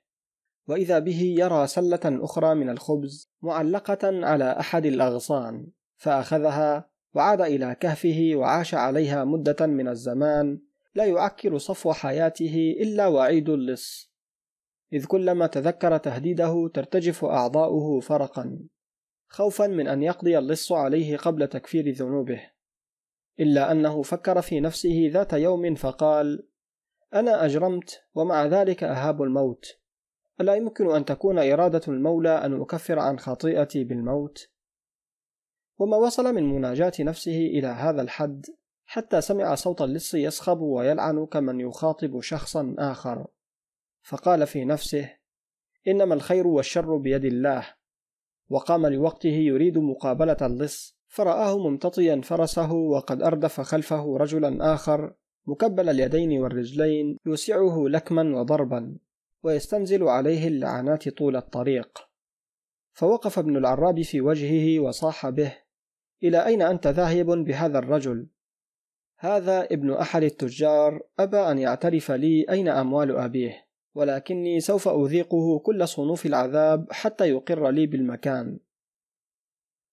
وإذا 0.68 0.98
به 0.98 1.34
يرى 1.38 1.66
سلة 1.66 2.00
أخرى 2.04 2.54
من 2.54 2.68
الخبز 2.68 3.30
معلقة 3.42 4.26
على 4.26 4.56
أحد 4.60 4.86
الأغصان 4.86 5.66
فأخذها 5.96 6.90
وعاد 7.14 7.40
إلى 7.40 7.76
كهفه 7.80 8.30
وعاش 8.34 8.74
عليها 8.74 9.24
مدة 9.24 9.66
من 9.66 9.88
الزمان 9.88 10.60
لا 10.94 11.04
يعكر 11.04 11.58
صفو 11.58 11.92
حياته 11.92 12.76
إلا 12.80 13.06
وعيد 13.06 13.48
اللص. 13.48 14.15
إذ 14.96 15.06
كلما 15.06 15.46
تذكر 15.46 15.96
تهديده 15.96 16.70
ترتجف 16.74 17.24
أعضاؤه 17.24 18.00
فرقا 18.00 18.58
خوفا 19.28 19.66
من 19.66 19.88
أن 19.88 20.02
يقضي 20.02 20.38
اللص 20.38 20.72
عليه 20.72 21.16
قبل 21.16 21.48
تكفير 21.48 21.90
ذنوبه. 21.90 22.50
إلا 23.40 23.72
أنه 23.72 24.02
فكر 24.02 24.42
في 24.42 24.60
نفسه 24.60 25.10
ذات 25.12 25.32
يوم 25.32 25.74
فقال 25.74 26.48
أنا 27.14 27.44
أجرمت 27.44 28.02
ومع 28.14 28.46
ذلك 28.46 28.84
أهاب 28.84 29.22
الموت. 29.22 29.66
ألا 30.40 30.54
يمكن 30.54 30.94
أن 30.94 31.04
تكون 31.04 31.38
إرادة 31.38 31.80
المولى 31.88 32.44
أن 32.44 32.60
أكفر 32.60 32.98
عن 32.98 33.18
خطيئتي 33.18 33.84
بالموت؟ 33.84 34.48
وما 35.78 35.96
وصل 35.96 36.34
من 36.34 36.54
مناجاة 36.54 36.92
نفسه 37.00 37.36
إلى 37.36 37.66
هذا 37.66 38.02
الحد 38.02 38.46
حتى 38.84 39.20
سمع 39.20 39.54
صوت 39.54 39.82
اللص 39.82 40.14
يصخب 40.14 40.60
ويلعن 40.60 41.26
كمن 41.26 41.60
يخاطب 41.60 42.20
شخصا 42.20 42.74
آخر. 42.78 43.26
فقال 44.06 44.46
في 44.46 44.64
نفسه 44.64 45.10
إنما 45.88 46.14
الخير 46.14 46.46
والشر 46.46 46.96
بيد 46.96 47.24
الله. 47.24 47.66
وقام 48.48 48.86
لوقته 48.86 49.28
يريد 49.28 49.78
مقابلة 49.78 50.36
اللص 50.42 50.98
فرآه 51.08 51.58
ممتطيا 51.58 52.20
فرسه 52.24 52.72
وقد 52.72 53.22
أردف 53.22 53.60
خلفه 53.60 54.16
رجلا 54.16 54.74
آخر 54.74 55.14
مكبل 55.46 55.88
اليدين 55.88 56.38
والرجلين 56.38 57.18
يوسعه 57.26 57.84
لكما 57.88 58.40
وضربا 58.40 58.98
ويستنزل 59.42 60.02
عليه 60.02 60.48
اللعنات 60.48 61.08
طول 61.08 61.36
الطريق. 61.36 61.98
فوقف 62.92 63.38
ابن 63.38 63.56
العراب 63.56 64.02
في 64.02 64.20
وجهه 64.20 64.80
وصاح 64.80 65.28
به 65.28 65.56
إلى 66.22 66.46
أين 66.46 66.62
أنت 66.62 66.86
ذاهب 66.86 67.26
بهذا 67.26 67.78
الرجل؟ 67.78 68.28
هذا 69.18 69.64
ابن 69.64 69.92
أحد 69.92 70.22
التجار 70.22 71.00
أبى 71.18 71.38
أن 71.38 71.58
يعترف 71.58 72.10
لي 72.10 72.46
أين 72.50 72.68
أموال 72.68 73.16
أبيه؟ 73.16 73.65
ولكني 73.96 74.60
سوف 74.60 74.88
أذيقه 74.88 75.58
كل 75.58 75.88
صنوف 75.88 76.26
العذاب 76.26 76.86
حتى 76.92 77.28
يقر 77.28 77.70
لي 77.70 77.86
بالمكان. 77.86 78.58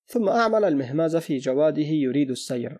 ثم 0.05 0.29
أعمل 0.29 0.65
المهماز 0.65 1.17
في 1.17 1.37
جواده 1.37 1.81
يريد 1.81 2.31
السير 2.31 2.79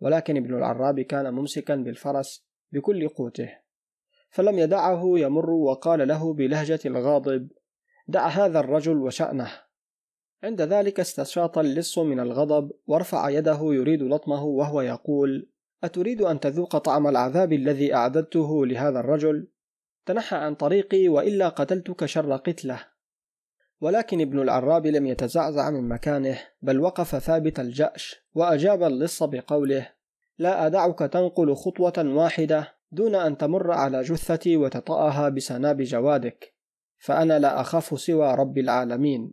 ولكن 0.00 0.36
ابن 0.36 0.54
العراب 0.54 1.00
كان 1.00 1.34
ممسكا 1.34 1.76
بالفرس 1.76 2.46
بكل 2.72 3.08
قوته. 3.08 3.58
فلم 4.30 4.58
يدعه 4.58 5.02
يمر 5.06 5.50
وقال 5.50 6.08
له 6.08 6.34
بلهجة 6.34 6.80
الغاضب 6.86 7.48
دع 8.08 8.26
هذا 8.26 8.60
الرجل 8.60 8.96
وشأنه. 8.96 9.50
عند 10.42 10.62
ذلك 10.62 11.00
استشاط 11.00 11.58
اللص 11.58 11.98
من 11.98 12.20
الغضب 12.20 12.72
ورفع 12.86 13.30
يده 13.30 13.58
يريد 13.62 14.02
لطمه 14.02 14.44
وهو 14.44 14.80
يقول 14.80 15.50
أتريد 15.84 16.22
أن 16.22 16.40
تذوق 16.40 16.78
طعم 16.78 17.06
العذاب 17.06 17.52
الذي 17.52 17.94
أعددته 17.94 18.66
لهذا 18.66 19.00
الرجل؟ 19.00 19.49
تنحى 20.06 20.36
عن 20.36 20.54
طريقي 20.54 21.08
وإلا 21.08 21.48
قتلتك 21.48 22.04
شر 22.04 22.36
قتلة. 22.36 22.84
ولكن 23.80 24.20
ابن 24.20 24.40
العراب 24.40 24.86
لم 24.86 25.06
يتزعزع 25.06 25.70
من 25.70 25.88
مكانه 25.88 26.38
بل 26.62 26.80
وقف 26.80 27.16
ثابت 27.16 27.60
الجأش 27.60 28.16
وأجاب 28.34 28.82
اللص 28.82 29.22
بقوله 29.22 29.88
لا 30.38 30.66
أدعك 30.66 30.98
تنقل 30.98 31.54
خطوة 31.54 31.92
واحدة 31.98 32.74
دون 32.92 33.14
أن 33.14 33.38
تمر 33.38 33.72
على 33.72 34.02
جثتي 34.02 34.56
وتطأها 34.56 35.28
بسناب 35.28 35.82
جوادك 35.82 36.54
فأنا 36.98 37.38
لا 37.38 37.60
أخاف 37.60 38.00
سوى 38.00 38.34
رب 38.34 38.58
العالمين. 38.58 39.32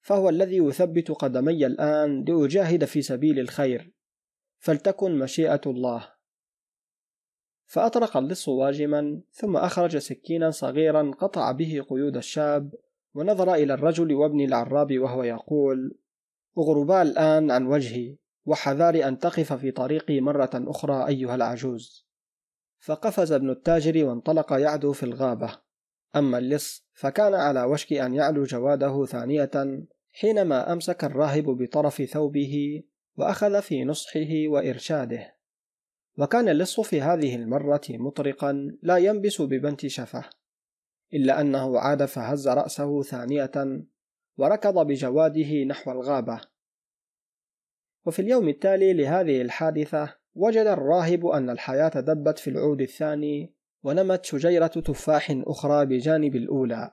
فهو 0.00 0.28
الذي 0.28 0.56
يثبت 0.56 1.10
قدمي 1.10 1.66
الآن 1.66 2.24
لأجاهد 2.24 2.84
في 2.84 3.02
سبيل 3.02 3.38
الخير. 3.38 3.92
فلتكن 4.58 5.18
مشيئة 5.18 5.60
الله. 5.66 6.08
فأطرق 7.66 8.16
اللص 8.16 8.48
واجما 8.48 9.20
ثم 9.32 9.56
أخرج 9.56 9.98
سكينا 9.98 10.50
صغيرا 10.50 11.10
قطع 11.18 11.52
به 11.52 11.84
قيود 11.90 12.16
الشاب 12.16 12.74
ونظر 13.14 13.54
إلى 13.54 13.74
الرجل 13.74 14.14
وابن 14.14 14.40
العراب 14.40 14.98
وهو 14.98 15.22
يقول 15.22 15.98
اغربا 16.58 17.02
الآن 17.02 17.50
عن 17.50 17.66
وجهي 17.66 18.16
وحذار 18.44 19.08
أن 19.08 19.18
تقف 19.18 19.52
في 19.52 19.70
طريقي 19.70 20.20
مرة 20.20 20.50
أخرى 20.54 21.06
أيها 21.08 21.34
العجوز 21.34 22.06
فقفز 22.78 23.32
ابن 23.32 23.50
التاجر 23.50 24.04
وانطلق 24.04 24.52
يعدو 24.52 24.92
في 24.92 25.02
الغابة. 25.02 25.58
أما 26.16 26.38
اللص 26.38 26.86
فكان 26.94 27.34
على 27.34 27.64
وشك 27.64 27.92
أن 27.92 28.14
يعلو 28.14 28.44
جواده 28.44 29.04
ثانية 29.04 29.50
حينما 30.12 30.72
أمسك 30.72 31.04
الراهب 31.04 31.44
بطرف 31.44 32.02
ثوبه 32.02 32.82
وأخذ 33.16 33.62
في 33.62 33.84
نصحه 33.84 34.48
وإرشاده. 34.48 35.35
وكان 36.18 36.48
اللص 36.48 36.80
في 36.80 37.00
هذه 37.00 37.36
المرة 37.36 37.82
مطرقا 37.90 38.78
لا 38.82 38.96
ينبس 38.96 39.42
ببنت 39.42 39.86
شفه 39.86 40.30
إلا 41.14 41.40
أنه 41.40 41.78
عاد 41.78 42.04
فهز 42.04 42.48
رأسه 42.48 43.02
ثانية 43.02 43.50
وركض 44.38 44.86
بجواده 44.86 45.64
نحو 45.64 45.90
الغابة. 45.92 46.40
وفي 48.06 48.22
اليوم 48.22 48.48
التالي 48.48 48.92
لهذه 48.92 49.42
الحادثة 49.42 50.16
وجد 50.34 50.66
الراهب 50.66 51.26
أن 51.26 51.50
الحياة 51.50 51.88
دبت 51.88 52.38
في 52.38 52.50
العود 52.50 52.80
الثاني 52.80 53.54
ونمت 53.82 54.24
شجيرة 54.24 54.66
تفاح 54.66 55.42
أخرى 55.46 55.86
بجانب 55.86 56.36
الأولى. 56.36 56.90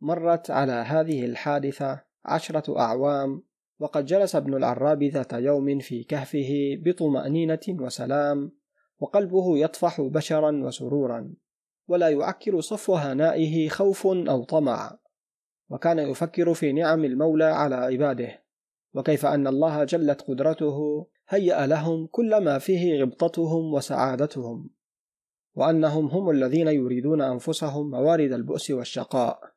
مرت 0.00 0.50
على 0.50 0.72
هذه 0.72 1.24
الحادثة 1.24 2.04
عشرة 2.24 2.78
أعوام 2.78 3.42
وقد 3.80 4.06
جلس 4.06 4.36
ابن 4.36 4.54
العراب 4.54 5.02
ذات 5.02 5.32
يوم 5.32 5.78
في 5.78 6.04
كهفه 6.04 6.78
بطمأنينة 6.84 7.60
وسلام 7.68 8.52
وقلبه 8.98 9.58
يطفح 9.58 10.00
بشرا 10.00 10.50
وسرورا 10.64 11.34
ولا 11.88 12.08
يعكر 12.08 12.60
صفو 12.60 12.94
هنائه 12.94 13.68
خوف 13.68 14.06
أو 14.06 14.44
طمع 14.44 14.98
وكان 15.70 15.98
يفكر 15.98 16.54
في 16.54 16.72
نعم 16.72 17.04
المولى 17.04 17.44
على 17.44 17.74
عباده 17.74 18.42
وكيف 18.94 19.26
أن 19.26 19.46
الله 19.46 19.84
جلت 19.84 20.22
قدرته 20.22 21.06
هيأ 21.28 21.66
لهم 21.66 22.06
كل 22.06 22.36
ما 22.36 22.58
فيه 22.58 23.02
غبطتهم 23.02 23.74
وسعادتهم 23.74 24.70
وأنهم 25.54 26.06
هم 26.06 26.30
الذين 26.30 26.68
يريدون 26.68 27.20
أنفسهم 27.22 27.90
موارد 27.90 28.32
البؤس 28.32 28.70
والشقاء. 28.70 29.49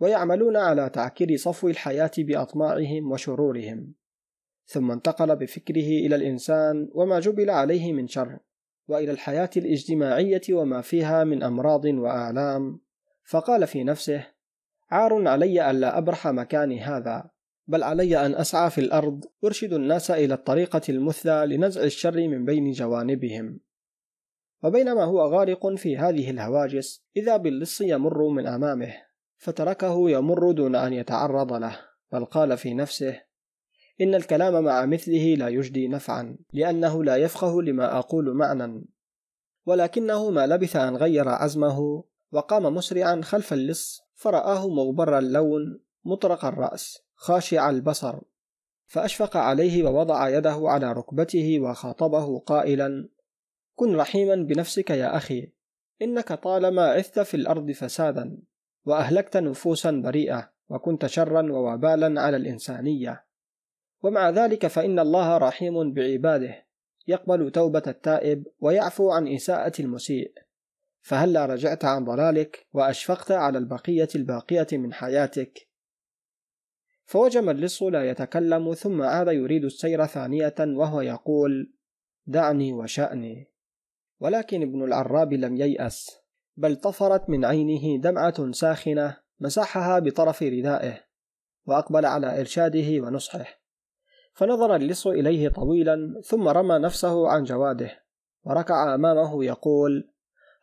ويعملون 0.00 0.56
على 0.56 0.88
تعكير 0.88 1.36
صفو 1.36 1.68
الحياة 1.68 2.10
بأطماعهم 2.18 3.12
وشرورهم. 3.12 3.94
ثم 4.66 4.90
انتقل 4.90 5.36
بفكره 5.36 6.06
إلى 6.06 6.16
الإنسان 6.16 6.88
وما 6.94 7.20
جبل 7.20 7.50
عليه 7.50 7.92
من 7.92 8.06
شر 8.06 8.38
وإلى 8.88 9.10
الحياة 9.10 9.50
الاجتماعية 9.56 10.42
وما 10.50 10.80
فيها 10.80 11.24
من 11.24 11.42
أمراض 11.42 11.84
وآلام. 11.84 12.80
فقال 13.24 13.66
في 13.66 13.84
نفسه 13.84 14.26
عار 14.90 15.28
علي 15.28 15.70
ألا 15.70 15.98
أبرح 15.98 16.26
مكاني 16.26 16.80
هذا 16.80 17.30
بل 17.66 17.82
علي 17.82 18.26
أن 18.26 18.34
أسعى 18.34 18.70
في 18.70 18.78
الأرض 18.78 19.24
أرشد 19.44 19.72
الناس 19.72 20.10
إلى 20.10 20.34
الطريقة 20.34 20.80
المثلى 20.88 21.46
لنزع 21.46 21.82
الشر 21.82 22.28
من 22.28 22.44
بين 22.44 22.70
جوانبهم. 22.70 23.60
وبينما 24.62 25.04
هو 25.04 25.20
غارق 25.20 25.74
في 25.74 25.96
هذه 25.96 26.30
الهواجس 26.30 27.04
إذا 27.16 27.36
باللص 27.36 27.80
يمر 27.80 28.28
من 28.28 28.46
أمامه. 28.46 29.05
فتركه 29.38 30.10
يمر 30.10 30.52
دون 30.52 30.76
أن 30.76 30.92
يتعرض 30.92 31.52
له 31.52 31.80
بل 32.12 32.24
قال 32.24 32.58
في 32.58 32.74
نفسه 32.74 33.22
إن 34.00 34.14
الكلام 34.14 34.64
مع 34.64 34.86
مثله 34.86 35.34
لا 35.34 35.48
يجدي 35.48 35.88
نفعا 35.88 36.36
لأنه 36.52 37.04
لا 37.04 37.16
يفقه 37.16 37.62
لما 37.62 37.98
أقول 37.98 38.34
معنى 38.34 38.84
ولكنه 39.66 40.30
ما 40.30 40.46
لبث 40.46 40.76
أن 40.76 40.96
غير 40.96 41.28
عزمه 41.28 42.04
وقام 42.32 42.74
مسرعا 42.74 43.20
خلف 43.24 43.52
اللص 43.52 44.00
فرآه 44.14 44.68
مغبر 44.68 45.18
اللون 45.18 45.80
مطرق 46.04 46.44
الرأس 46.44 46.98
خاشع 47.14 47.70
البصر 47.70 48.20
فأشفق 48.86 49.36
عليه 49.36 49.84
ووضع 49.84 50.28
يده 50.28 50.60
على 50.62 50.92
ركبته 50.92 51.60
وخاطبه 51.60 52.38
قائلا 52.38 53.08
كن 53.74 53.96
رحيما 53.96 54.34
بنفسك 54.34 54.90
يا 54.90 55.16
أخي 55.16 55.52
إنك 56.02 56.32
طالما 56.32 56.82
عثت 56.82 57.18
في 57.20 57.34
الأرض 57.34 57.70
فسادا 57.70 58.38
وأهلكت 58.86 59.36
نفوسا 59.36 59.90
بريئة 59.90 60.52
وكنت 60.68 61.06
شرا 61.06 61.52
ووبالا 61.52 62.20
على 62.20 62.36
الإنسانية. 62.36 63.24
ومع 64.02 64.30
ذلك 64.30 64.66
فإن 64.66 64.98
الله 64.98 65.38
رحيم 65.38 65.92
بعباده 65.92 66.66
يقبل 67.06 67.50
توبة 67.50 67.82
التائب 67.86 68.46
ويعفو 68.60 69.10
عن 69.10 69.28
إساءة 69.28 69.72
المسيء. 69.82 70.32
فهلا 71.00 71.46
رجعت 71.46 71.84
عن 71.84 72.04
ضلالك 72.04 72.66
وأشفقت 72.72 73.32
على 73.32 73.58
البقية 73.58 74.08
الباقية 74.14 74.66
من 74.72 74.92
حياتك؟ 74.92 75.68
فوجم 77.04 77.50
اللص 77.50 77.82
لا 77.82 78.10
يتكلم 78.10 78.74
ثم 78.74 79.02
عاد 79.02 79.28
يريد 79.28 79.64
السير 79.64 80.06
ثانية 80.06 80.54
وهو 80.60 81.00
يقول 81.00 81.72
دعني 82.26 82.72
وشأني. 82.72 83.50
ولكن 84.20 84.62
ابن 84.62 84.84
العراب 84.84 85.32
لم 85.32 85.56
ييأس. 85.56 86.25
بل 86.56 86.76
طفرت 86.76 87.30
من 87.30 87.44
عينه 87.44 88.02
دمعة 88.02 88.52
ساخنة 88.52 89.16
مسحها 89.40 89.98
بطرف 89.98 90.42
ردائه 90.42 91.00
وأقبل 91.66 92.06
على 92.06 92.40
إرشاده 92.40 93.02
ونصحه. 93.02 93.46
فنظر 94.32 94.76
اللص 94.76 95.06
إليه 95.06 95.48
طويلا 95.48 96.20
ثم 96.24 96.48
رمى 96.48 96.78
نفسه 96.78 97.28
عن 97.28 97.44
جواده 97.44 97.90
وركع 98.44 98.94
أمامه 98.94 99.44
يقول 99.44 100.10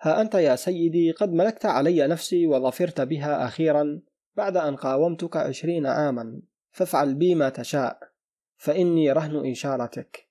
ها 0.01 0.21
أنت 0.21 0.35
يا 0.35 0.55
سيدي 0.55 1.11
قد 1.11 1.33
ملكت 1.33 1.65
علي 1.65 2.07
نفسي 2.07 2.47
وظفرت 2.47 3.01
بها 3.01 3.45
أخيرا 3.45 4.01
بعد 4.35 4.57
أن 4.57 4.75
قاومتك 4.75 5.37
عشرين 5.37 5.85
عاما 5.85 6.41
فافعل 6.71 7.15
بي 7.15 7.35
ما 7.35 7.49
تشاء 7.49 7.99
فإني 8.57 9.11
رهن 9.11 9.51
إشارتك. 9.51 10.27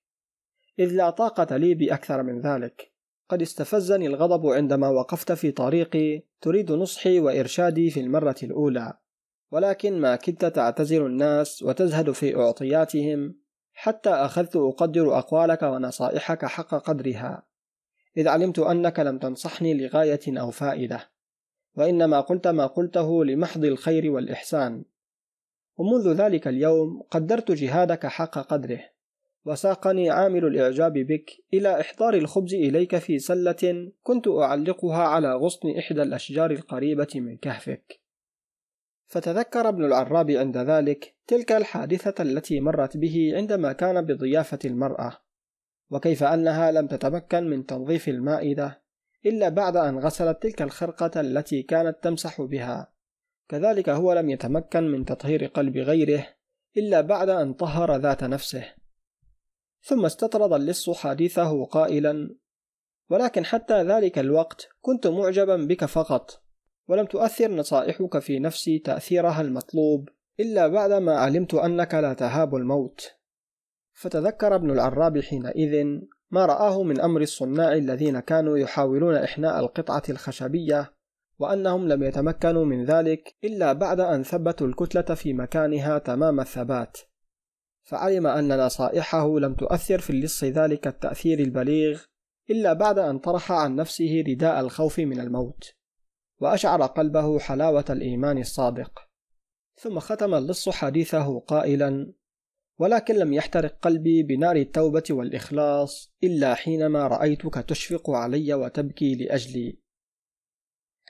إذ 0.79 0.93
لا 0.93 1.11
طاقة 1.11 1.57
لي 1.57 1.75
بأكثر 1.75 2.23
من 2.23 2.41
ذلك. 2.41 2.91
قد 3.33 3.43
استفزني 3.43 4.07
الغضب 4.07 4.47
عندما 4.47 4.89
وقفت 4.89 5.33
في 5.33 5.51
طريقي 5.51 6.22
تريد 6.41 6.72
نصحي 6.72 7.20
وإرشادي 7.20 7.91
في 7.91 8.01
المرة 8.01 8.37
الأولى. 8.43 8.93
ولكن 9.51 10.01
ما 10.01 10.16
كدت 10.16 10.45
تعتزل 10.45 11.07
الناس 11.07 11.62
وتزهد 11.62 12.11
في 12.11 12.37
أعطياتهم 12.37 13.39
حتى 13.72 14.11
أخذت 14.11 14.57
أقدر 14.57 15.18
أقوالك 15.18 15.62
ونصائحك 15.62 16.45
حق 16.45 16.74
قدرها. 16.74 17.47
إذ 18.16 18.28
علمت 18.28 18.59
أنك 18.59 19.01
لم 19.01 19.18
تنصحني 19.18 19.74
لغاية 19.74 20.41
أو 20.41 20.51
فائدة. 20.51 21.11
وإنما 21.76 22.20
قلت 22.20 22.49
ما 22.49 22.66
قلته 22.66 23.24
لمحض 23.24 23.64
الخير 23.64 24.11
والإحسان. 24.11 24.85
ومنذ 25.76 26.12
ذلك 26.12 26.49
اليوم 26.49 27.03
قدرت 27.11 27.51
جهادك 27.51 28.07
حق 28.07 28.39
قدره. 28.39 28.80
وساقني 29.45 30.11
عامل 30.11 30.45
الإعجاب 30.45 30.93
بك 30.93 31.30
إلى 31.55 31.80
إحضار 31.80 32.14
الخبز 32.14 32.55
إليك 32.55 32.99
في 32.99 33.18
سلة 33.18 33.93
كنت 34.03 34.28
أعلقها 34.28 35.03
على 35.03 35.34
غصن 35.34 35.78
إحدى 35.78 36.03
الأشجار 36.03 36.51
القريبة 36.51 37.09
من 37.14 37.36
كهفك. 37.36 38.01
فتذكر 39.07 39.68
ابن 39.68 39.84
العراب 39.84 40.30
عند 40.30 40.57
ذلك 40.59 41.14
تلك 41.26 41.53
الحادثة 41.53 42.22
التي 42.22 42.61
مرت 42.61 42.97
به 42.97 43.32
عندما 43.36 43.72
كان 43.72 44.07
بضيافة 44.07 44.59
المرأة 44.64 45.18
وكيف 45.90 46.22
أنها 46.24 46.72
لم 46.72 46.86
تتمكن 46.86 47.51
من 47.51 47.66
تنظيف 47.66 48.09
المائدة 48.09 48.82
إلا 49.26 49.49
بعد 49.49 49.76
أن 49.76 49.99
غسلت 49.99 50.43
تلك 50.43 50.62
الخرقة 50.62 51.20
التي 51.20 51.62
كانت 51.62 51.97
تمسح 52.03 52.43
بها. 52.43 52.93
كذلك 53.49 53.88
هو 53.88 54.12
لم 54.12 54.30
يتمكن 54.30 54.82
من 54.82 55.05
تطهير 55.05 55.47
قلب 55.47 55.76
غيره 55.76 56.26
إلا 56.76 57.01
بعد 57.01 57.28
أن 57.28 57.53
طهر 57.53 57.97
ذات 57.97 58.24
نفسه. 58.24 58.82
ثم 59.83 60.05
استطرد 60.05 60.53
اللص 60.53 60.91
حديثه 60.91 61.64
قائلا 61.64 62.35
ولكن 63.11 63.45
حتى 63.45 63.83
ذلك 63.83 64.18
الوقت 64.18 64.68
كنت 64.80 65.07
معجبا 65.07 65.57
بك 65.57 65.85
فقط 65.85 66.43
ولم 66.89 67.07
تؤثر 67.07 67.51
نصائحك 67.51 68.18
في 68.18 68.39
نفسي 68.39 68.78
تأثيرها 68.78 69.41
المطلوب 69.41 70.09
إلا 70.41 70.68
بعدما 70.68 71.16
علمت 71.16 71.55
أنك 71.55 71.95
لا 71.95 72.12
تهاب 72.12 72.55
الموت. 72.55 73.11
فتذكر 73.93 74.55
ابن 74.55 74.70
العراب 74.70 75.20
حينئذ 75.20 76.01
ما 76.30 76.47
رآه 76.47 76.83
من 76.83 77.01
أمر 77.01 77.20
الصناع 77.20 77.72
الذين 77.72 78.20
كانوا 78.20 78.59
يحاولون 78.59 79.14
إحناء 79.14 79.61
القطعة 79.61 80.03
الخشبية 80.09 80.93
وأنهم 81.39 81.89
لم 81.89 82.03
يتمكنوا 82.03 82.64
من 82.64 82.85
ذلك 82.85 83.35
إلا 83.45 83.72
بعد 83.72 84.01
أن 84.01 84.22
ثبتوا 84.22 84.66
الكتلة 84.66 85.14
في 85.14 85.33
مكانها 85.33 85.99
تمام 85.99 86.41
الثبات. 86.41 86.99
فعلم 87.83 88.26
أن 88.26 88.66
نصائحه 88.66 89.39
لم 89.39 89.55
تؤثر 89.55 89.99
في 89.99 90.11
اللص 90.11 90.45
ذلك 90.45 90.87
التأثير 90.87 91.39
البليغ 91.39 92.03
إلا 92.51 92.72
بعد 92.72 92.99
أن 92.99 93.18
طرح 93.18 93.53
عن 93.53 93.76
نفسه 93.76 94.24
رداء 94.28 94.61
الخوف 94.61 94.99
من 94.99 95.20
الموت 95.20 95.74
وأشعر 96.41 96.83
قلبه 96.87 97.39
حلاوة 97.39 97.85
الإيمان 97.91 98.39
الصادق. 98.39 99.09
ثم 99.76 99.99
ختم 99.99 100.35
اللص 100.35 100.68
حديثه 100.68 101.41
قائلا 101.41 102.12
ولكن 102.78 103.14
لم 103.14 103.33
يحترق 103.33 103.78
قلبي 103.83 104.22
بنار 104.22 104.57
التوبة 104.57 105.03
والإخلاص 105.11 106.12
إلا 106.24 106.55
حينما 106.55 107.07
رأيتك 107.07 107.55
تشفق 107.55 108.11
علي 108.11 108.55
وتبكي 108.55 109.14
لأجلي 109.14 109.78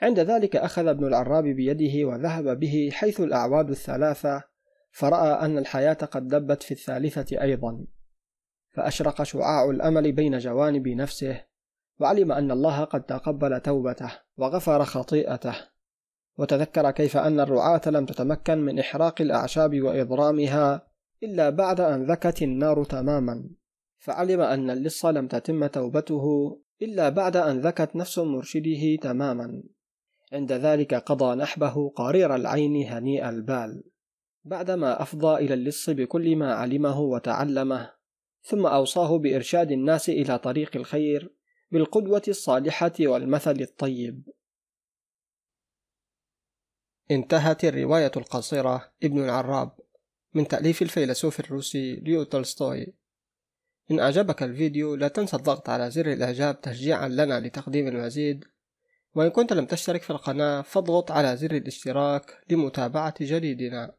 عند 0.03 0.21
ذلك 0.21 0.57
أخذ 0.57 0.87
ابن 0.87 1.07
العراب 1.07 1.45
بيده 1.45 2.09
وذهب 2.09 2.61
به 2.61 2.91
حيث 2.93 3.21
الأعواد 3.21 3.71
الثلاثة 3.71 4.45
فرأى 4.93 5.47
أن 5.47 5.59
الحياة 5.59 5.93
قد 5.93 6.29
دبت 6.29 6.63
في 6.63 6.71
الثالثة 6.75 7.43
أيضا 7.43 7.85
فأشرق 8.71 9.23
شعاع 9.23 9.71
الأمل 9.71 10.13
بين 10.13 10.39
جوانب 10.39 10.89
نفسه 10.89 11.45
وعلم 12.01 12.33
أن 12.33 12.51
الله 12.51 12.85
قد 12.85 13.03
تقبل 13.03 13.61
توبته 13.61 14.13
وغفر 14.37 14.85
خطيئته 14.85 15.55
وتذكر 16.39 16.91
كيف 16.91 17.17
أن 17.17 17.41
الرعاة 17.41 17.81
لم 17.87 18.07
تتمكن 18.07 18.59
من 18.59 18.79
إحراق 18.79 19.21
الأعشاب 19.21 19.81
وإضرامها 19.81 20.87
إلا 21.23 21.51
بعد 21.51 21.81
أن 21.81 22.05
ذكت 22.05 22.43
النار 22.43 22.85
تماما. 22.85 23.51
فعلم 23.99 24.41
أن 24.41 24.71
اللص 24.71 25.05
لم 25.05 25.29
تتم 25.29 25.67
توبته 25.67 26.59
إلا 26.83 27.09
بعد 27.09 27.37
أن 27.37 27.61
ذكت 27.61 27.97
نفس 27.97 28.19
مرشده 28.19 28.97
تماما. 29.03 29.63
عند 30.33 30.53
ذلك 30.53 30.95
قضى 30.95 31.35
نحبه 31.35 31.89
قرير 31.89 32.35
العين 32.35 32.87
هنيء 32.87 33.29
البال. 33.29 33.83
بعدما 34.45 35.03
أفضى 35.03 35.45
إلى 35.45 35.55
اللص 35.55 35.91
بكل 35.91 36.37
ما 36.37 36.55
علمه 36.55 37.01
وتعلمه 37.01 37.93
ثم 38.43 38.67
أوصاه 38.67 39.19
بإرشاد 39.19 39.73
الناس 39.73 40.09
إلى 40.09 40.39
طريق 40.39 40.77
الخير 40.77 41.35
بالقدوة 41.71 42.23
الصالحة 42.29 42.93
والمثل 43.01 43.61
الطيب. 43.61 44.23
انتهت 47.11 47.65
الرواية 47.65 48.13
القصيرة 48.17 48.93
ابن 49.03 49.25
العراب 49.25 49.71
من 50.35 50.49
تأليف 50.49 50.83
الفيلسوف 50.83 51.41
الروسي 51.41 51.97
ليو 51.97 52.23
تولستوي. 52.23 52.95
إن 53.91 54.01
أعجبك 54.01 54.43
الفيديو 54.43 54.95
لا 54.95 55.09
تنسى 55.09 55.37
الضغط 55.37 55.69
على 55.69 55.91
زر 55.91 56.13
الإعجاب 56.13 56.61
تشجيعا 56.61 57.09
لنا 57.09 57.41
لتقديم 57.41 57.89
المزيد 57.89 58.45
وإن 59.15 59.29
كنت 59.31 59.53
لم 59.53 59.67
تشترك 59.67 60.03
في 60.03 60.11
القناة 60.11 60.63
فاضغط 60.63 61.11
على 61.11 61.37
زر 61.37 61.51
الاشتراك 61.51 62.45
لمتابعة 62.51 63.15
جديدنا. 63.21 63.95